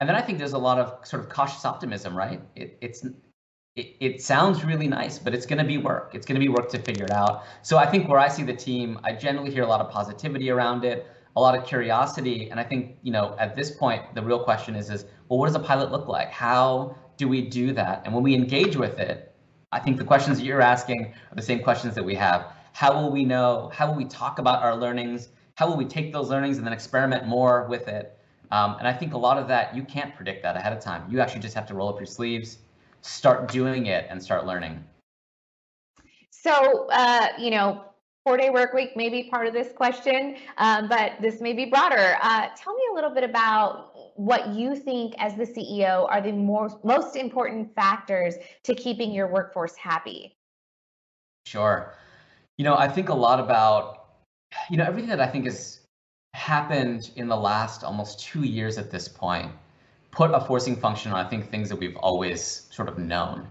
And 0.00 0.08
then 0.08 0.16
I 0.16 0.22
think 0.22 0.38
there's 0.38 0.52
a 0.52 0.58
lot 0.58 0.78
of 0.78 1.06
sort 1.06 1.22
of 1.22 1.28
cautious 1.28 1.64
optimism, 1.64 2.16
right? 2.16 2.40
It, 2.56 2.78
it's 2.80 3.04
it, 4.00 4.22
sounds 4.22 4.64
really 4.64 4.88
nice, 4.88 5.18
but 5.18 5.34
it's 5.34 5.46
going 5.46 5.58
to 5.58 5.64
be 5.64 5.78
work. 5.78 6.12
It's 6.14 6.26
going 6.26 6.40
to 6.40 6.44
be 6.44 6.48
work 6.48 6.70
to 6.70 6.78
figure 6.78 7.04
it 7.04 7.10
out. 7.10 7.44
So 7.62 7.78
I 7.78 7.86
think 7.86 8.08
where 8.08 8.18
I 8.18 8.28
see 8.28 8.42
the 8.42 8.54
team, 8.54 8.98
I 9.04 9.12
generally 9.12 9.50
hear 9.50 9.62
a 9.62 9.66
lot 9.66 9.80
of 9.80 9.90
positivity 9.90 10.50
around 10.50 10.84
it, 10.84 11.06
a 11.36 11.40
lot 11.40 11.56
of 11.56 11.64
curiosity, 11.64 12.50
and 12.50 12.58
I 12.58 12.64
think 12.64 12.96
you 13.02 13.12
know 13.12 13.36
at 13.38 13.54
this 13.54 13.70
point 13.70 14.02
the 14.14 14.22
real 14.22 14.42
question 14.42 14.74
is 14.74 14.90
is 14.90 15.04
well, 15.28 15.38
what 15.38 15.46
does 15.46 15.54
a 15.54 15.60
pilot 15.60 15.92
look 15.92 16.08
like? 16.08 16.30
How 16.30 16.96
do 17.16 17.28
we 17.28 17.42
do 17.42 17.72
that? 17.74 18.02
And 18.04 18.12
when 18.14 18.22
we 18.22 18.34
engage 18.34 18.76
with 18.76 18.98
it, 18.98 19.32
I 19.72 19.78
think 19.78 19.96
the 19.96 20.04
questions 20.04 20.38
that 20.38 20.44
you're 20.44 20.62
asking 20.62 21.14
are 21.30 21.36
the 21.36 21.42
same 21.42 21.60
questions 21.62 21.94
that 21.94 22.04
we 22.04 22.16
have. 22.16 22.52
How 22.72 23.00
will 23.00 23.12
we 23.12 23.24
know? 23.24 23.70
How 23.72 23.88
will 23.88 23.94
we 23.94 24.06
talk 24.06 24.38
about 24.38 24.62
our 24.62 24.76
learnings? 24.76 25.28
How 25.54 25.68
will 25.68 25.76
we 25.76 25.84
take 25.84 26.12
those 26.12 26.30
learnings 26.30 26.58
and 26.58 26.66
then 26.66 26.72
experiment 26.72 27.26
more 27.26 27.66
with 27.68 27.86
it? 27.86 28.18
Um, 28.50 28.76
and 28.78 28.88
I 28.88 28.92
think 28.92 29.14
a 29.14 29.18
lot 29.18 29.38
of 29.38 29.46
that, 29.48 29.76
you 29.76 29.84
can't 29.84 30.14
predict 30.14 30.42
that 30.42 30.56
ahead 30.56 30.72
of 30.72 30.80
time. 30.80 31.04
You 31.10 31.20
actually 31.20 31.40
just 31.40 31.54
have 31.54 31.66
to 31.66 31.74
roll 31.74 31.88
up 31.88 31.98
your 31.98 32.06
sleeves, 32.06 32.58
start 33.02 33.50
doing 33.50 33.86
it, 33.86 34.06
and 34.10 34.22
start 34.22 34.46
learning. 34.46 34.84
So, 36.30 36.88
uh, 36.90 37.28
you 37.38 37.50
know, 37.50 37.84
four 38.24 38.36
day 38.36 38.50
work 38.50 38.72
week 38.72 38.96
may 38.96 39.08
be 39.08 39.24
part 39.24 39.46
of 39.46 39.52
this 39.52 39.72
question, 39.72 40.36
um, 40.58 40.88
but 40.88 41.12
this 41.20 41.40
may 41.40 41.52
be 41.52 41.66
broader. 41.66 42.16
Uh, 42.22 42.48
tell 42.56 42.74
me 42.74 42.82
a 42.92 42.94
little 42.94 43.10
bit 43.10 43.24
about 43.24 43.92
what 44.16 44.48
you 44.48 44.76
think 44.76 45.14
as 45.18 45.34
the 45.34 45.44
CEO 45.44 46.06
are 46.10 46.20
the 46.20 46.32
more, 46.32 46.78
most 46.84 47.16
important 47.16 47.74
factors 47.74 48.34
to 48.64 48.74
keeping 48.74 49.12
your 49.12 49.26
workforce 49.26 49.74
happy. 49.76 50.36
Sure. 51.46 51.94
You 52.58 52.64
know, 52.64 52.76
I 52.76 52.88
think 52.88 53.08
a 53.08 53.14
lot 53.14 53.40
about, 53.40 54.04
you 54.68 54.76
know, 54.76 54.84
everything 54.84 55.08
that 55.10 55.20
I 55.20 55.26
think 55.26 55.46
has 55.46 55.80
happened 56.34 57.10
in 57.16 57.28
the 57.28 57.36
last 57.36 57.82
almost 57.82 58.20
two 58.20 58.42
years 58.42 58.78
at 58.78 58.90
this 58.90 59.08
point 59.08 59.50
put 60.10 60.30
a 60.32 60.40
forcing 60.40 60.76
function 60.76 61.12
on, 61.12 61.24
I 61.24 61.28
think, 61.28 61.50
things 61.50 61.68
that 61.68 61.76
we've 61.76 61.96
always 61.96 62.68
sort 62.70 62.88
of 62.88 62.98
known, 62.98 63.46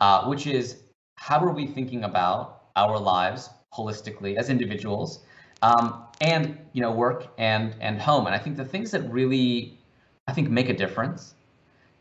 uh, 0.00 0.26
which 0.26 0.46
is 0.46 0.82
how 1.16 1.40
are 1.44 1.52
we 1.52 1.66
thinking 1.66 2.04
about 2.04 2.64
our 2.76 2.98
lives 2.98 3.50
holistically 3.72 4.36
as 4.36 4.50
individuals 4.50 5.20
um, 5.62 6.04
and, 6.20 6.58
you 6.72 6.82
know, 6.82 6.90
work 6.90 7.28
and, 7.38 7.74
and 7.80 8.00
home. 8.00 8.26
And 8.26 8.34
I 8.34 8.38
think 8.38 8.56
the 8.56 8.64
things 8.64 8.90
that 8.90 9.08
really, 9.10 9.78
I 10.26 10.32
think, 10.32 10.50
make 10.50 10.68
a 10.68 10.74
difference 10.74 11.34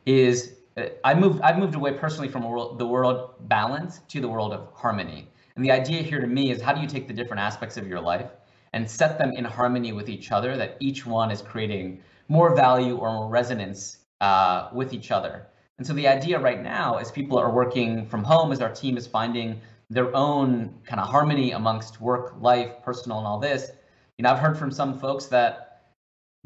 is 0.05 0.53
uh, 0.77 0.85
I 1.03 1.13
moved, 1.13 1.41
I've 1.41 1.57
moved 1.57 1.75
away 1.75 1.93
personally 1.93 2.29
from 2.29 2.43
world, 2.43 2.79
the 2.79 2.87
world 2.87 3.33
balance 3.47 3.99
to 4.09 4.19
the 4.19 4.27
world 4.27 4.53
of 4.53 4.69
harmony. 4.73 5.27
And 5.55 5.63
the 5.63 5.71
idea 5.71 6.01
here 6.01 6.19
to 6.19 6.27
me 6.27 6.51
is 6.51 6.61
how 6.61 6.73
do 6.73 6.81
you 6.81 6.87
take 6.87 7.07
the 7.07 7.13
different 7.13 7.41
aspects 7.41 7.77
of 7.77 7.87
your 7.87 7.99
life 7.99 8.29
and 8.73 8.89
set 8.89 9.17
them 9.17 9.31
in 9.33 9.43
harmony 9.43 9.91
with 9.91 10.09
each 10.09 10.31
other, 10.31 10.55
that 10.57 10.77
each 10.79 11.05
one 11.05 11.29
is 11.29 11.41
creating 11.41 12.01
more 12.29 12.55
value 12.55 12.95
or 12.95 13.11
more 13.11 13.27
resonance 13.27 13.97
uh, 14.21 14.69
with 14.71 14.93
each 14.93 15.11
other. 15.11 15.47
And 15.77 15.85
so 15.85 15.93
the 15.93 16.07
idea 16.07 16.39
right 16.39 16.61
now, 16.61 16.97
as 16.97 17.11
people 17.11 17.37
are 17.37 17.51
working 17.51 18.05
from 18.05 18.23
home, 18.23 18.51
as 18.51 18.61
our 18.61 18.71
team 18.71 18.95
is 18.97 19.07
finding 19.07 19.59
their 19.89 20.15
own 20.15 20.73
kind 20.85 21.01
of 21.01 21.09
harmony 21.09 21.51
amongst 21.51 21.99
work, 21.99 22.35
life, 22.39 22.71
personal, 22.83 23.17
and 23.17 23.27
all 23.27 23.39
this, 23.39 23.71
you 24.17 24.23
know, 24.23 24.29
I've 24.29 24.39
heard 24.39 24.57
from 24.57 24.71
some 24.71 24.97
folks 24.99 25.25
that 25.27 25.81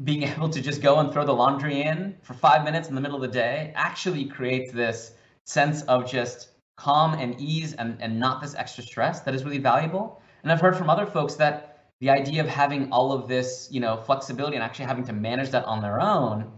being 0.04 0.22
able 0.34 0.48
to 0.48 0.60
just 0.60 0.80
go 0.80 0.98
and 1.00 1.12
throw 1.12 1.24
the 1.24 1.34
laundry 1.34 1.82
in 1.82 2.16
for 2.22 2.34
five 2.34 2.64
minutes 2.64 2.88
in 2.88 2.94
the 2.94 3.00
middle 3.00 3.16
of 3.16 3.22
the 3.22 3.28
day 3.28 3.72
actually 3.76 4.24
creates 4.24 4.72
this 4.72 5.12
sense 5.44 5.82
of 5.82 6.10
just 6.10 6.48
calm 6.76 7.14
and 7.14 7.38
ease 7.38 7.74
and, 7.74 8.00
and 8.00 8.18
not 8.18 8.40
this 8.40 8.54
extra 8.54 8.82
stress 8.82 9.20
that 9.20 9.34
is 9.34 9.44
really 9.44 9.58
valuable. 9.58 10.20
And 10.42 10.50
I've 10.50 10.60
heard 10.60 10.76
from 10.76 10.88
other 10.88 11.06
folks 11.06 11.34
that 11.34 11.90
the 12.00 12.10
idea 12.10 12.42
of 12.42 12.48
having 12.48 12.90
all 12.90 13.12
of 13.12 13.28
this, 13.28 13.68
you 13.70 13.80
know, 13.80 13.98
flexibility 13.98 14.56
and 14.56 14.64
actually 14.64 14.86
having 14.86 15.04
to 15.04 15.12
manage 15.12 15.50
that 15.50 15.64
on 15.64 15.80
their 15.80 16.00
own 16.00 16.50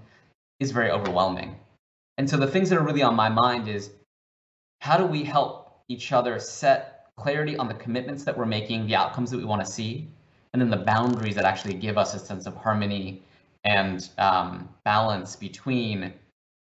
is 0.61 0.73
very 0.73 0.91
overwhelming. 0.91 1.57
And 2.17 2.29
so 2.29 2.37
the 2.37 2.47
things 2.47 2.71
that 2.71 2.79
are 2.79 2.85
really 2.85 3.03
on 3.03 3.15
my 3.15 3.29
mind 3.29 3.69
is 3.69 3.91
how 4.81 4.97
do 4.97 5.07
we 5.07 5.25
help 5.25 5.83
each 5.89 6.13
other 6.13 6.39
set 6.39 7.07
clarity 7.17 7.57
on 7.57 7.69
the 7.69 7.75
commitments 7.75 8.25
that 8.25 8.37
we're 8.37 8.47
making, 8.47 8.87
the 8.87 8.95
outcomes 8.95 9.31
that 9.31 9.39
we 9.39 9.45
want 9.45 9.65
to 9.65 9.71
see, 9.71 10.09
and 10.53 10.63
then 10.63 10.71
the 10.71 10.85
boundaries 10.85 11.35
that 11.35 11.45
actually 11.45 11.75
give 11.75 11.99
us 11.99 12.15
a 12.15 12.19
sense 12.19 12.47
of 12.47 12.55
harmony 12.57 13.23
and 13.65 14.11
um, 14.19 14.69
balance 14.85 15.37
between 15.37 16.13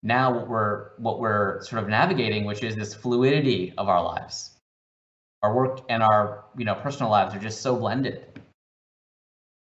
now 0.02 0.32
what 0.32 0.48
we're 0.48 0.90
what 0.98 1.20
we're 1.20 1.62
sort 1.62 1.82
of 1.82 1.88
navigating, 1.88 2.44
which 2.44 2.62
is 2.62 2.74
this 2.74 2.94
fluidity 2.94 3.72
of 3.78 3.88
our 3.88 4.02
lives. 4.02 4.56
Our 5.42 5.54
work 5.54 5.80
and 5.88 6.02
our 6.02 6.44
you 6.56 6.64
know 6.64 6.74
personal 6.74 7.10
lives 7.10 7.34
are 7.34 7.38
just 7.38 7.62
so 7.62 7.76
blended. 7.76 8.26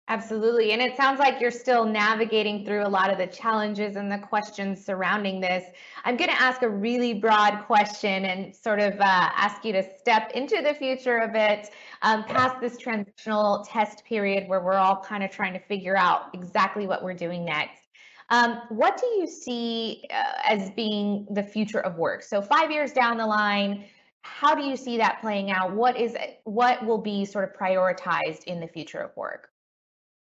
Absolutely. 0.07 0.71
And 0.71 0.83
it 0.83 0.95
sounds 0.95 1.17
like 1.17 1.41
you're 1.41 1.49
still 1.49 1.83
navigating 1.83 2.63
through 2.63 2.85
a 2.85 2.87
lot 2.87 3.11
of 3.11 3.17
the 3.17 3.25
challenges 3.25 3.95
and 3.95 4.11
the 4.11 4.19
questions 4.19 4.85
surrounding 4.85 5.41
this. 5.41 5.63
I'm 6.03 6.15
going 6.15 6.29
to 6.29 6.39
ask 6.39 6.61
a 6.61 6.69
really 6.69 7.15
broad 7.15 7.63
question 7.65 8.25
and 8.25 8.55
sort 8.55 8.79
of 8.79 8.93
uh, 8.99 8.99
ask 9.03 9.65
you 9.65 9.73
to 9.73 9.83
step 9.97 10.31
into 10.35 10.61
the 10.61 10.75
future 10.75 11.17
a 11.19 11.27
bit, 11.27 11.71
um, 12.03 12.23
past 12.25 12.61
this 12.61 12.77
transitional 12.77 13.65
test 13.67 14.05
period 14.05 14.47
where 14.47 14.61
we're 14.61 14.75
all 14.75 15.01
kind 15.03 15.23
of 15.23 15.31
trying 15.31 15.53
to 15.53 15.59
figure 15.59 15.97
out 15.97 16.29
exactly 16.35 16.85
what 16.85 17.03
we're 17.03 17.15
doing 17.15 17.43
next. 17.43 17.81
Um, 18.29 18.61
what 18.69 18.97
do 18.97 19.07
you 19.07 19.25
see 19.25 20.03
uh, 20.11 20.33
as 20.47 20.69
being 20.71 21.25
the 21.31 21.43
future 21.43 21.79
of 21.79 21.95
work? 21.95 22.21
So 22.21 22.43
five 22.43 22.69
years 22.69 22.91
down 22.91 23.17
the 23.17 23.25
line, 23.25 23.85
how 24.21 24.53
do 24.53 24.63
you 24.63 24.77
see 24.77 24.97
that 24.97 25.19
playing 25.19 25.49
out? 25.49 25.73
What 25.73 25.97
is 25.97 26.15
what 26.43 26.85
will 26.85 26.97
be 26.99 27.25
sort 27.25 27.43
of 27.43 27.59
prioritized 27.59 28.43
in 28.45 28.59
the 28.59 28.67
future 28.67 28.99
of 28.99 29.15
work? 29.15 29.49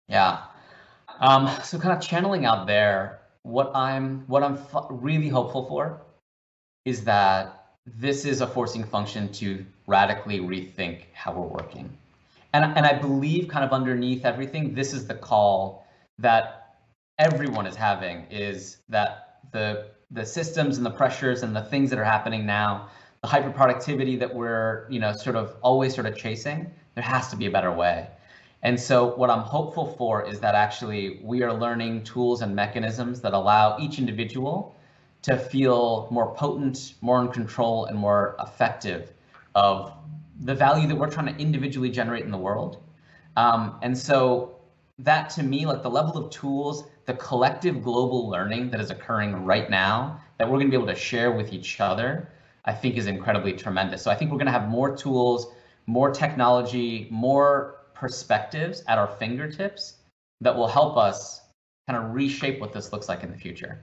Yeah. 0.07 0.39
Um, 1.19 1.49
so 1.63 1.77
kind 1.77 1.97
of 1.97 2.01
channeling 2.01 2.45
out 2.45 2.67
there, 2.67 3.19
what 3.43 3.71
I'm 3.75 4.23
what 4.27 4.43
I'm 4.43 4.59
really 4.89 5.29
hopeful 5.29 5.67
for 5.67 6.01
is 6.85 7.03
that 7.05 7.67
this 7.85 8.25
is 8.25 8.41
a 8.41 8.47
forcing 8.47 8.83
function 8.83 9.31
to 9.33 9.65
radically 9.87 10.39
rethink 10.39 11.03
how 11.13 11.31
we're 11.31 11.47
working. 11.47 11.89
And, 12.53 12.65
and 12.77 12.85
I 12.85 12.93
believe 12.93 13.47
kind 13.47 13.63
of 13.63 13.71
underneath 13.71 14.25
everything, 14.25 14.73
this 14.73 14.93
is 14.93 15.07
the 15.07 15.13
call 15.13 15.85
that 16.19 16.77
everyone 17.19 17.65
is 17.65 17.75
having 17.75 18.25
is 18.29 18.77
that 18.89 19.39
the 19.51 19.89
the 20.11 20.25
systems 20.25 20.77
and 20.77 20.85
the 20.85 20.91
pressures 20.91 21.43
and 21.43 21.55
the 21.55 21.61
things 21.61 21.89
that 21.89 21.99
are 21.99 22.05
happening 22.05 22.45
now, 22.45 22.87
the 23.21 23.27
hyper 23.27 23.49
productivity 23.49 24.15
that 24.15 24.33
we're, 24.33 24.89
you 24.89 24.99
know, 24.99 25.11
sort 25.11 25.35
of 25.35 25.55
always 25.61 25.93
sort 25.93 26.07
of 26.07 26.15
chasing, 26.15 26.71
there 26.95 27.03
has 27.03 27.27
to 27.29 27.35
be 27.35 27.45
a 27.45 27.51
better 27.51 27.71
way. 27.73 28.07
And 28.63 28.79
so 28.79 29.15
what 29.15 29.29
I'm 29.29 29.41
hopeful 29.41 29.85
for 29.85 30.27
is 30.27 30.39
that 30.39 30.55
actually 30.55 31.19
we 31.21 31.43
are 31.43 31.53
learning 31.53 32.03
tools 32.03 32.41
and 32.41 32.55
mechanisms 32.55 33.21
that 33.21 33.33
allow 33.33 33.77
each 33.79 33.99
individual 33.99 34.75
to 35.23 35.37
feel 35.37 36.07
more 36.11 36.33
potent, 36.35 36.95
more 37.01 37.21
in 37.21 37.29
control, 37.29 37.85
and 37.85 37.97
more 37.97 38.35
effective 38.39 39.13
of 39.55 39.93
the 40.41 40.55
value 40.55 40.87
that 40.87 40.95
we're 40.95 41.09
trying 41.09 41.33
to 41.33 41.41
individually 41.41 41.89
generate 41.89 42.23
in 42.23 42.31
the 42.31 42.37
world. 42.37 42.83
Um, 43.35 43.77
and 43.81 43.97
so 43.97 44.57
that 44.99 45.29
to 45.31 45.43
me, 45.43 45.65
like 45.65 45.83
the 45.83 45.89
level 45.89 46.17
of 46.17 46.31
tools, 46.31 46.85
the 47.05 47.13
collective 47.13 47.83
global 47.83 48.29
learning 48.29 48.69
that 48.71 48.79
is 48.79 48.89
occurring 48.89 49.45
right 49.45 49.69
now 49.69 50.19
that 50.37 50.47
we're 50.47 50.57
going 50.57 50.67
to 50.67 50.71
be 50.71 50.81
able 50.81 50.93
to 50.93 50.99
share 50.99 51.31
with 51.31 51.53
each 51.53 51.79
other, 51.79 52.29
I 52.65 52.73
think 52.73 52.97
is 52.97 53.07
incredibly 53.07 53.53
tremendous. 53.53 54.01
So 54.01 54.11
I 54.11 54.15
think 54.15 54.31
we're 54.31 54.37
going 54.37 54.47
to 54.47 54.51
have 54.51 54.67
more 54.67 54.95
tools, 54.95 55.47
more 55.85 56.11
technology, 56.11 57.07
more 57.09 57.76
perspectives 57.99 58.83
at 58.87 58.97
our 58.97 59.07
fingertips 59.07 59.97
that 60.41 60.55
will 60.55 60.67
help 60.67 60.97
us 60.97 61.41
kind 61.87 62.03
of 62.03 62.13
reshape 62.13 62.59
what 62.59 62.73
this 62.73 62.91
looks 62.91 63.09
like 63.09 63.23
in 63.23 63.31
the 63.31 63.37
future. 63.37 63.79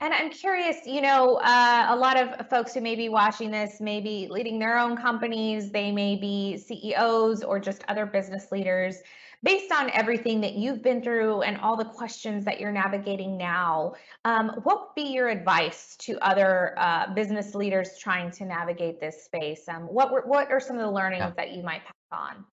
And 0.00 0.14
I'm 0.14 0.30
curious, 0.30 0.76
you 0.86 1.00
know, 1.00 1.40
uh, 1.42 1.86
a 1.88 1.96
lot 1.96 2.16
of 2.16 2.48
folks 2.48 2.72
who 2.72 2.80
may 2.80 2.94
be 2.94 3.08
watching 3.08 3.50
this 3.50 3.80
may 3.80 4.00
be 4.00 4.28
leading 4.30 4.58
their 4.58 4.78
own 4.78 4.96
companies, 4.96 5.72
they 5.72 5.90
may 5.90 6.14
be 6.14 6.56
CEOs 6.56 7.42
or 7.42 7.58
just 7.58 7.82
other 7.88 8.06
business 8.06 8.52
leaders 8.52 9.02
based 9.42 9.72
on 9.72 9.90
everything 9.90 10.40
that 10.40 10.54
you've 10.54 10.82
been 10.82 11.02
through 11.02 11.42
and 11.42 11.56
all 11.58 11.76
the 11.76 11.84
questions 11.84 12.44
that 12.44 12.58
you're 12.60 12.72
navigating 12.72 13.36
now, 13.36 13.94
um, 14.24 14.50
what 14.64 14.80
would 14.80 14.94
be 14.96 15.10
your 15.12 15.28
advice 15.28 15.96
to 15.96 16.18
other 16.18 16.74
uh, 16.76 17.12
business 17.14 17.54
leaders 17.54 17.90
trying 17.98 18.30
to 18.32 18.44
navigate 18.44 19.00
this 19.00 19.24
space? 19.24 19.68
Um, 19.68 19.82
what 19.82 20.10
were, 20.10 20.22
what 20.22 20.50
are 20.50 20.60
some 20.60 20.76
of 20.76 20.82
the 20.82 20.90
learnings 20.90 21.20
yeah. 21.20 21.32
that 21.36 21.52
you 21.52 21.62
might 21.62 21.84
pass 21.84 21.92
on? 22.12 22.44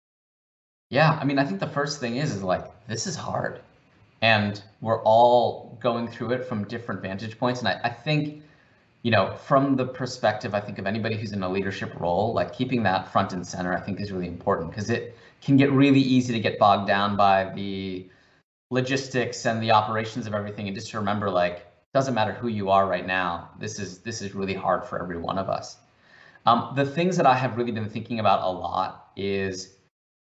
Yeah, 0.89 1.17
I 1.19 1.25
mean, 1.25 1.39
I 1.39 1.45
think 1.45 1.59
the 1.59 1.67
first 1.67 2.00
thing 2.00 2.17
is 2.17 2.31
is 2.31 2.43
like 2.43 2.65
this 2.88 3.07
is 3.07 3.15
hard, 3.15 3.59
and 4.21 4.62
we're 4.81 5.01
all 5.03 5.77
going 5.81 6.07
through 6.07 6.31
it 6.31 6.45
from 6.45 6.67
different 6.67 7.01
vantage 7.01 7.38
points, 7.38 7.59
and 7.62 7.69
I, 7.69 7.79
I 7.83 7.89
think 7.89 8.43
you 9.03 9.12
know, 9.12 9.35
from 9.35 9.75
the 9.75 9.85
perspective, 9.85 10.55
I 10.55 10.59
think 10.59 10.79
of 10.79 10.88
anybody 10.88 11.15
who's 11.15 11.31
in 11.31 11.43
a 11.43 11.50
leadership 11.50 11.93
role, 12.00 12.33
like 12.33 12.51
keeping 12.51 12.81
that 12.83 13.07
front 13.07 13.33
and 13.33 13.45
center, 13.45 13.71
I 13.71 13.79
think 13.79 14.00
is 14.01 14.12
really 14.12 14.27
important 14.27 14.71
because 14.71 14.89
it 14.89 15.15
can 15.41 15.57
get 15.57 15.71
really 15.71 16.00
easy 16.00 16.33
to 16.33 16.39
get 16.39 16.57
bogged 16.57 16.88
down 16.88 17.15
by 17.15 17.51
the 17.53 18.09
logistics 18.71 19.45
and 19.45 19.62
the 19.62 19.71
operations 19.71 20.27
of 20.27 20.33
everything, 20.33 20.67
and 20.67 20.75
just 20.75 20.89
to 20.91 20.97
remember, 21.00 21.29
like, 21.29 21.67
doesn't 21.93 22.15
matter 22.15 22.33
who 22.33 22.47
you 22.47 22.69
are 22.71 22.88
right 22.88 23.05
now. 23.05 23.50
This 23.59 23.79
is 23.79 24.00
this 24.00 24.21
is 24.21 24.33
really 24.35 24.55
hard 24.55 24.85
for 24.85 25.01
every 25.01 25.17
one 25.17 25.38
of 25.38 25.50
us. 25.50 25.77
Um, 26.45 26.74
the 26.75 26.85
things 26.85 27.17
that 27.17 27.25
I 27.27 27.35
have 27.35 27.57
really 27.57 27.71
been 27.71 27.89
thinking 27.89 28.19
about 28.19 28.41
a 28.43 28.50
lot 28.50 29.04
is 29.15 29.75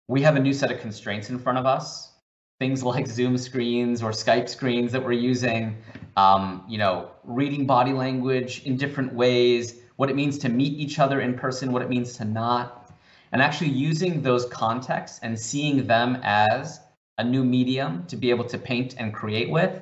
we 0.07 0.21
have 0.21 0.35
a 0.35 0.39
new 0.39 0.53
set 0.53 0.71
of 0.71 0.79
constraints 0.79 1.29
in 1.29 1.37
front 1.37 1.57
of 1.57 1.65
us. 1.65 2.13
Things 2.59 2.83
like 2.83 3.07
Zoom 3.17 3.37
screens 3.37 4.01
or 4.01 4.11
Skype 4.11 4.49
screens 4.49 4.91
that 4.91 5.03
we're 5.03 5.11
using, 5.11 5.77
um, 6.15 6.63
you 6.67 6.77
know, 6.77 7.11
reading 7.23 7.65
body 7.65 7.93
language 7.93 8.63
in 8.65 8.77
different 8.77 9.13
ways, 9.13 9.81
what 9.97 10.09
it 10.09 10.15
means 10.15 10.37
to 10.39 10.49
meet 10.49 10.73
each 10.73 10.99
other 10.99 11.21
in 11.21 11.33
person, 11.33 11.71
what 11.71 11.81
it 11.81 11.89
means 11.89 12.15
to 12.17 12.25
not, 12.25 12.91
and 13.31 13.41
actually 13.41 13.69
using 13.69 14.21
those 14.21 14.45
contexts 14.45 15.19
and 15.21 15.37
seeing 15.37 15.85
them 15.85 16.19
as 16.23 16.79
a 17.17 17.23
new 17.23 17.43
medium 17.43 18.05
to 18.05 18.15
be 18.15 18.29
able 18.29 18.45
to 18.45 18.57
paint 18.57 18.95
and 18.97 19.13
create 19.13 19.49
with 19.49 19.81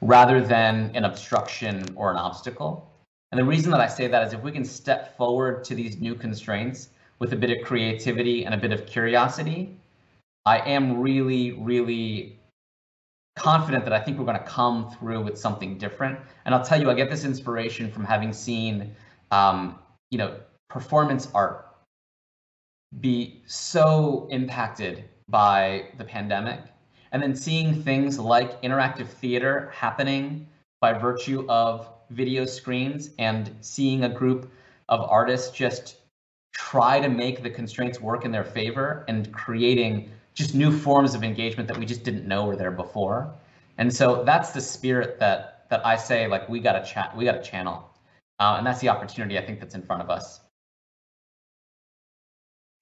rather 0.00 0.40
than 0.40 0.90
an 0.94 1.04
obstruction 1.04 1.84
or 1.94 2.10
an 2.10 2.16
obstacle. 2.16 2.90
And 3.32 3.38
the 3.38 3.44
reason 3.44 3.70
that 3.70 3.80
I 3.80 3.86
say 3.86 4.08
that 4.08 4.26
is 4.26 4.32
if 4.32 4.42
we 4.42 4.50
can 4.50 4.64
step 4.64 5.16
forward 5.16 5.62
to 5.64 5.74
these 5.74 5.98
new 5.98 6.14
constraints 6.14 6.88
with 7.20 7.32
a 7.32 7.36
bit 7.36 7.50
of 7.50 7.64
creativity 7.64 8.44
and 8.44 8.54
a 8.54 8.58
bit 8.58 8.72
of 8.72 8.86
curiosity, 8.86 9.76
I 10.46 10.58
am 10.58 10.98
really, 10.98 11.52
really 11.52 12.38
confident 13.36 13.84
that 13.84 13.92
I 13.92 14.00
think 14.00 14.18
we're 14.18 14.24
going 14.24 14.38
to 14.38 14.44
come 14.44 14.90
through 14.98 15.22
with 15.22 15.38
something 15.38 15.78
different. 15.78 16.18
And 16.44 16.54
I'll 16.54 16.64
tell 16.64 16.80
you, 16.80 16.90
I 16.90 16.94
get 16.94 17.10
this 17.10 17.24
inspiration 17.24 17.90
from 17.90 18.04
having 18.04 18.32
seen, 18.32 18.94
um, 19.30 19.78
you 20.10 20.18
know, 20.18 20.36
performance 20.68 21.28
art 21.34 21.66
be 23.00 23.42
so 23.46 24.26
impacted 24.30 25.04
by 25.28 25.90
the 25.98 26.04
pandemic, 26.04 26.60
and 27.12 27.22
then 27.22 27.36
seeing 27.36 27.82
things 27.82 28.18
like 28.18 28.60
interactive 28.62 29.06
theater 29.06 29.70
happening 29.72 30.48
by 30.80 30.92
virtue 30.92 31.46
of 31.48 31.88
video 32.10 32.44
screens 32.44 33.10
and 33.18 33.54
seeing 33.60 34.04
a 34.04 34.08
group 34.08 34.50
of 34.88 35.00
artists 35.08 35.50
just 35.50 35.99
try 36.52 37.00
to 37.00 37.08
make 37.08 37.42
the 37.42 37.50
constraints 37.50 38.00
work 38.00 38.24
in 38.24 38.32
their 38.32 38.44
favor 38.44 39.04
and 39.08 39.32
creating 39.32 40.10
just 40.34 40.54
new 40.54 40.70
forms 40.70 41.14
of 41.14 41.22
engagement 41.24 41.68
that 41.68 41.78
we 41.78 41.84
just 41.84 42.04
didn't 42.04 42.26
know 42.26 42.46
were 42.46 42.56
there 42.56 42.70
before. 42.70 43.32
And 43.78 43.92
so 43.94 44.24
that's 44.24 44.50
the 44.50 44.60
spirit 44.60 45.18
that 45.20 45.66
that 45.70 45.86
I 45.86 45.96
say 45.96 46.26
like 46.26 46.48
we 46.48 46.60
got 46.60 46.72
to 46.72 46.92
chat, 46.92 47.16
we 47.16 47.24
got 47.24 47.32
to 47.32 47.42
channel, 47.42 47.88
uh, 48.40 48.56
and 48.58 48.66
that's 48.66 48.80
the 48.80 48.88
opportunity 48.88 49.38
I 49.38 49.46
think 49.46 49.60
that's 49.60 49.74
in 49.74 49.82
front 49.82 50.02
of 50.02 50.10
us. 50.10 50.40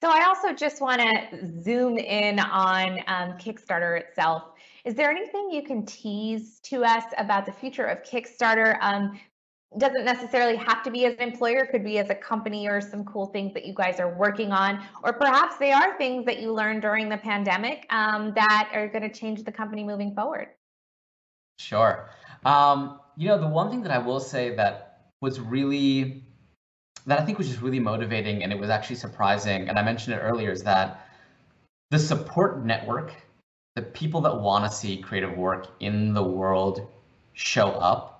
So 0.00 0.08
I 0.10 0.24
also 0.26 0.52
just 0.52 0.80
want 0.80 1.00
to 1.00 1.62
zoom 1.62 1.98
in 1.98 2.38
on 2.38 3.00
um, 3.08 3.32
Kickstarter 3.32 4.00
itself. 4.00 4.44
Is 4.84 4.94
there 4.94 5.10
anything 5.10 5.50
you 5.50 5.62
can 5.62 5.84
tease 5.84 6.60
to 6.60 6.84
us 6.84 7.04
about 7.18 7.44
the 7.44 7.52
future 7.52 7.84
of 7.84 8.02
Kickstarter? 8.04 8.78
Um, 8.80 9.18
doesn't 9.76 10.04
necessarily 10.04 10.56
have 10.56 10.82
to 10.82 10.90
be 10.90 11.04
as 11.04 11.14
an 11.14 11.20
employer, 11.20 11.66
could 11.66 11.84
be 11.84 11.98
as 11.98 12.08
a 12.08 12.14
company 12.14 12.66
or 12.66 12.80
some 12.80 13.04
cool 13.04 13.26
things 13.26 13.52
that 13.52 13.66
you 13.66 13.74
guys 13.74 14.00
are 14.00 14.14
working 14.14 14.50
on, 14.50 14.82
or 15.02 15.12
perhaps 15.12 15.58
they 15.58 15.72
are 15.72 15.96
things 15.98 16.24
that 16.24 16.40
you 16.40 16.52
learned 16.52 16.80
during 16.80 17.08
the 17.08 17.18
pandemic 17.18 17.86
um, 17.90 18.32
that 18.34 18.70
are 18.72 18.88
going 18.88 19.02
to 19.02 19.12
change 19.12 19.42
the 19.44 19.52
company 19.52 19.84
moving 19.84 20.14
forward. 20.14 20.48
Sure. 21.58 22.08
Um, 22.46 23.00
you 23.16 23.28
know, 23.28 23.38
the 23.38 23.48
one 23.48 23.70
thing 23.70 23.82
that 23.82 23.92
I 23.92 23.98
will 23.98 24.20
say 24.20 24.54
that 24.56 25.10
was 25.20 25.40
really 25.40 26.24
that 27.06 27.20
I 27.20 27.24
think 27.24 27.38
was 27.38 27.48
just 27.48 27.62
really 27.62 27.80
motivating 27.80 28.42
and 28.42 28.52
it 28.52 28.58
was 28.58 28.70
actually 28.70 28.96
surprising, 28.96 29.68
and 29.68 29.78
I 29.78 29.82
mentioned 29.82 30.14
it 30.14 30.20
earlier, 30.20 30.50
is 30.50 30.62
that 30.62 31.06
the 31.90 31.98
support 31.98 32.64
network, 32.64 33.12
the 33.76 33.82
people 33.82 34.20
that 34.22 34.40
want 34.40 34.64
to 34.64 34.70
see 34.70 34.98
creative 34.98 35.36
work 35.36 35.68
in 35.80 36.12
the 36.12 36.22
world 36.22 36.86
show 37.32 37.70
up 37.70 38.17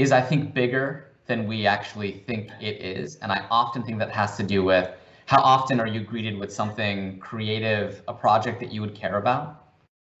is 0.00 0.12
I 0.12 0.20
think 0.20 0.54
bigger 0.54 1.06
than 1.26 1.46
we 1.46 1.66
actually 1.66 2.24
think 2.26 2.50
it 2.60 2.80
is. 2.80 3.16
And 3.16 3.30
I 3.30 3.46
often 3.50 3.82
think 3.82 3.98
that 3.98 4.10
has 4.10 4.36
to 4.38 4.42
do 4.42 4.64
with 4.64 4.90
how 5.26 5.40
often 5.42 5.78
are 5.78 5.86
you 5.86 6.00
greeted 6.00 6.36
with 6.38 6.52
something 6.52 7.18
creative, 7.18 8.02
a 8.08 8.14
project 8.14 8.60
that 8.60 8.72
you 8.72 8.80
would 8.80 8.94
care 8.94 9.18
about. 9.18 9.64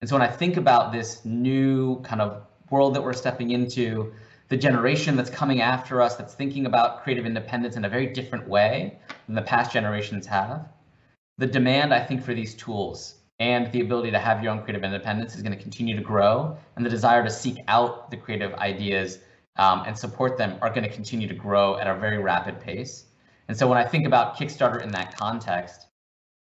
And 0.00 0.08
so 0.08 0.16
when 0.16 0.22
I 0.22 0.30
think 0.30 0.56
about 0.56 0.92
this 0.92 1.24
new 1.24 2.00
kind 2.02 2.20
of 2.20 2.42
world 2.70 2.94
that 2.94 3.02
we're 3.02 3.12
stepping 3.12 3.50
into, 3.50 4.12
the 4.48 4.56
generation 4.56 5.16
that's 5.16 5.30
coming 5.30 5.60
after 5.60 6.02
us 6.02 6.16
that's 6.16 6.34
thinking 6.34 6.66
about 6.66 7.02
creative 7.02 7.24
independence 7.24 7.76
in 7.76 7.84
a 7.84 7.88
very 7.88 8.06
different 8.06 8.46
way 8.48 8.98
than 9.26 9.34
the 9.34 9.42
past 9.42 9.72
generations 9.72 10.26
have, 10.26 10.68
the 11.38 11.46
demand 11.46 11.94
I 11.94 12.04
think 12.04 12.22
for 12.22 12.34
these 12.34 12.54
tools 12.54 13.14
and 13.38 13.72
the 13.72 13.80
ability 13.80 14.10
to 14.10 14.18
have 14.18 14.42
your 14.42 14.52
own 14.52 14.60
creative 14.62 14.84
independence 14.84 15.34
is 15.34 15.42
going 15.42 15.56
to 15.56 15.62
continue 15.62 15.96
to 15.96 16.02
grow 16.02 16.56
and 16.76 16.84
the 16.84 16.90
desire 16.90 17.24
to 17.24 17.30
seek 17.30 17.58
out 17.68 18.10
the 18.10 18.16
creative 18.16 18.52
ideas 18.54 19.20
um, 19.60 19.84
and 19.86 19.96
support 19.96 20.38
them 20.38 20.58
are 20.62 20.70
going 20.70 20.82
to 20.82 20.88
continue 20.88 21.28
to 21.28 21.34
grow 21.34 21.78
at 21.78 21.86
a 21.86 21.94
very 21.94 22.18
rapid 22.18 22.58
pace. 22.58 23.04
And 23.46 23.56
so 23.56 23.68
when 23.68 23.76
I 23.76 23.84
think 23.84 24.06
about 24.06 24.36
Kickstarter 24.36 24.82
in 24.82 24.90
that 24.92 25.18
context, 25.18 25.86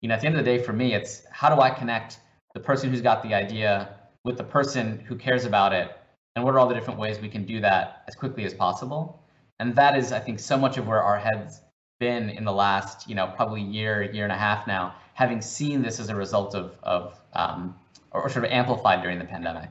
you 0.01 0.07
know, 0.07 0.15
at 0.15 0.21
the 0.21 0.27
end 0.27 0.37
of 0.37 0.45
the 0.45 0.49
day, 0.57 0.63
for 0.63 0.71
me, 0.71 0.93
it's 0.93 1.23
how 1.29 1.53
do 1.53 1.61
I 1.61 1.69
connect 1.69 2.19
the 2.53 2.61
person 2.61 2.89
who's 2.89 3.01
got 3.01 3.21
the 3.21 3.33
idea 3.33 3.95
with 4.23 4.37
the 4.37 4.43
person 4.43 4.99
who 4.99 5.17
cares 5.17 5.43
about 5.43 5.73
it, 5.73 5.91
and 6.35 6.45
what 6.45 6.53
are 6.53 6.59
all 6.59 6.67
the 6.67 6.73
different 6.73 6.99
ways 6.99 7.19
we 7.19 7.27
can 7.27 7.45
do 7.45 7.59
that 7.59 8.05
as 8.07 8.15
quickly 8.15 8.45
as 8.45 8.53
possible? 8.53 9.21
And 9.59 9.75
that 9.75 9.97
is, 9.97 10.13
I 10.13 10.19
think, 10.19 10.39
so 10.39 10.57
much 10.57 10.77
of 10.77 10.87
where 10.87 11.03
our 11.03 11.19
heads 11.19 11.61
been 11.99 12.29
in 12.29 12.45
the 12.45 12.53
last, 12.53 13.09
you 13.09 13.15
know, 13.15 13.27
probably 13.35 13.61
year, 13.61 14.01
year 14.13 14.23
and 14.23 14.31
a 14.31 14.37
half 14.37 14.65
now, 14.65 14.95
having 15.13 15.41
seen 15.41 15.81
this 15.81 15.99
as 15.99 16.07
a 16.09 16.15
result 16.15 16.55
of, 16.55 16.75
of 16.83 17.19
um, 17.33 17.75
or 18.11 18.29
sort 18.29 18.45
of 18.45 18.51
amplified 18.51 19.01
during 19.01 19.19
the 19.19 19.25
pandemic. 19.25 19.69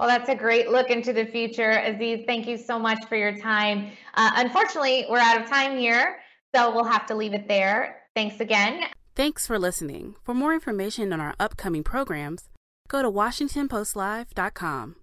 Well, 0.00 0.08
that's 0.08 0.30
a 0.30 0.34
great 0.34 0.70
look 0.70 0.88
into 0.88 1.12
the 1.12 1.26
future. 1.26 1.72
Aziz, 1.72 2.24
thank 2.26 2.48
you 2.48 2.56
so 2.56 2.78
much 2.78 3.04
for 3.06 3.16
your 3.16 3.36
time. 3.36 3.90
Uh, 4.14 4.30
unfortunately, 4.36 5.04
we're 5.10 5.18
out 5.18 5.38
of 5.38 5.46
time 5.46 5.76
here, 5.76 6.20
so 6.54 6.74
we'll 6.74 6.84
have 6.84 7.04
to 7.08 7.14
leave 7.14 7.34
it 7.34 7.46
there. 7.48 7.96
Thanks 8.16 8.40
again. 8.40 8.84
Thanks 9.14 9.46
for 9.46 9.58
listening. 9.58 10.14
For 10.24 10.32
more 10.32 10.54
information 10.54 11.12
on 11.12 11.20
our 11.20 11.34
upcoming 11.38 11.84
programs, 11.84 12.48
go 12.88 13.02
to 13.02 13.10
WashingtonPostLive.com. 13.10 14.96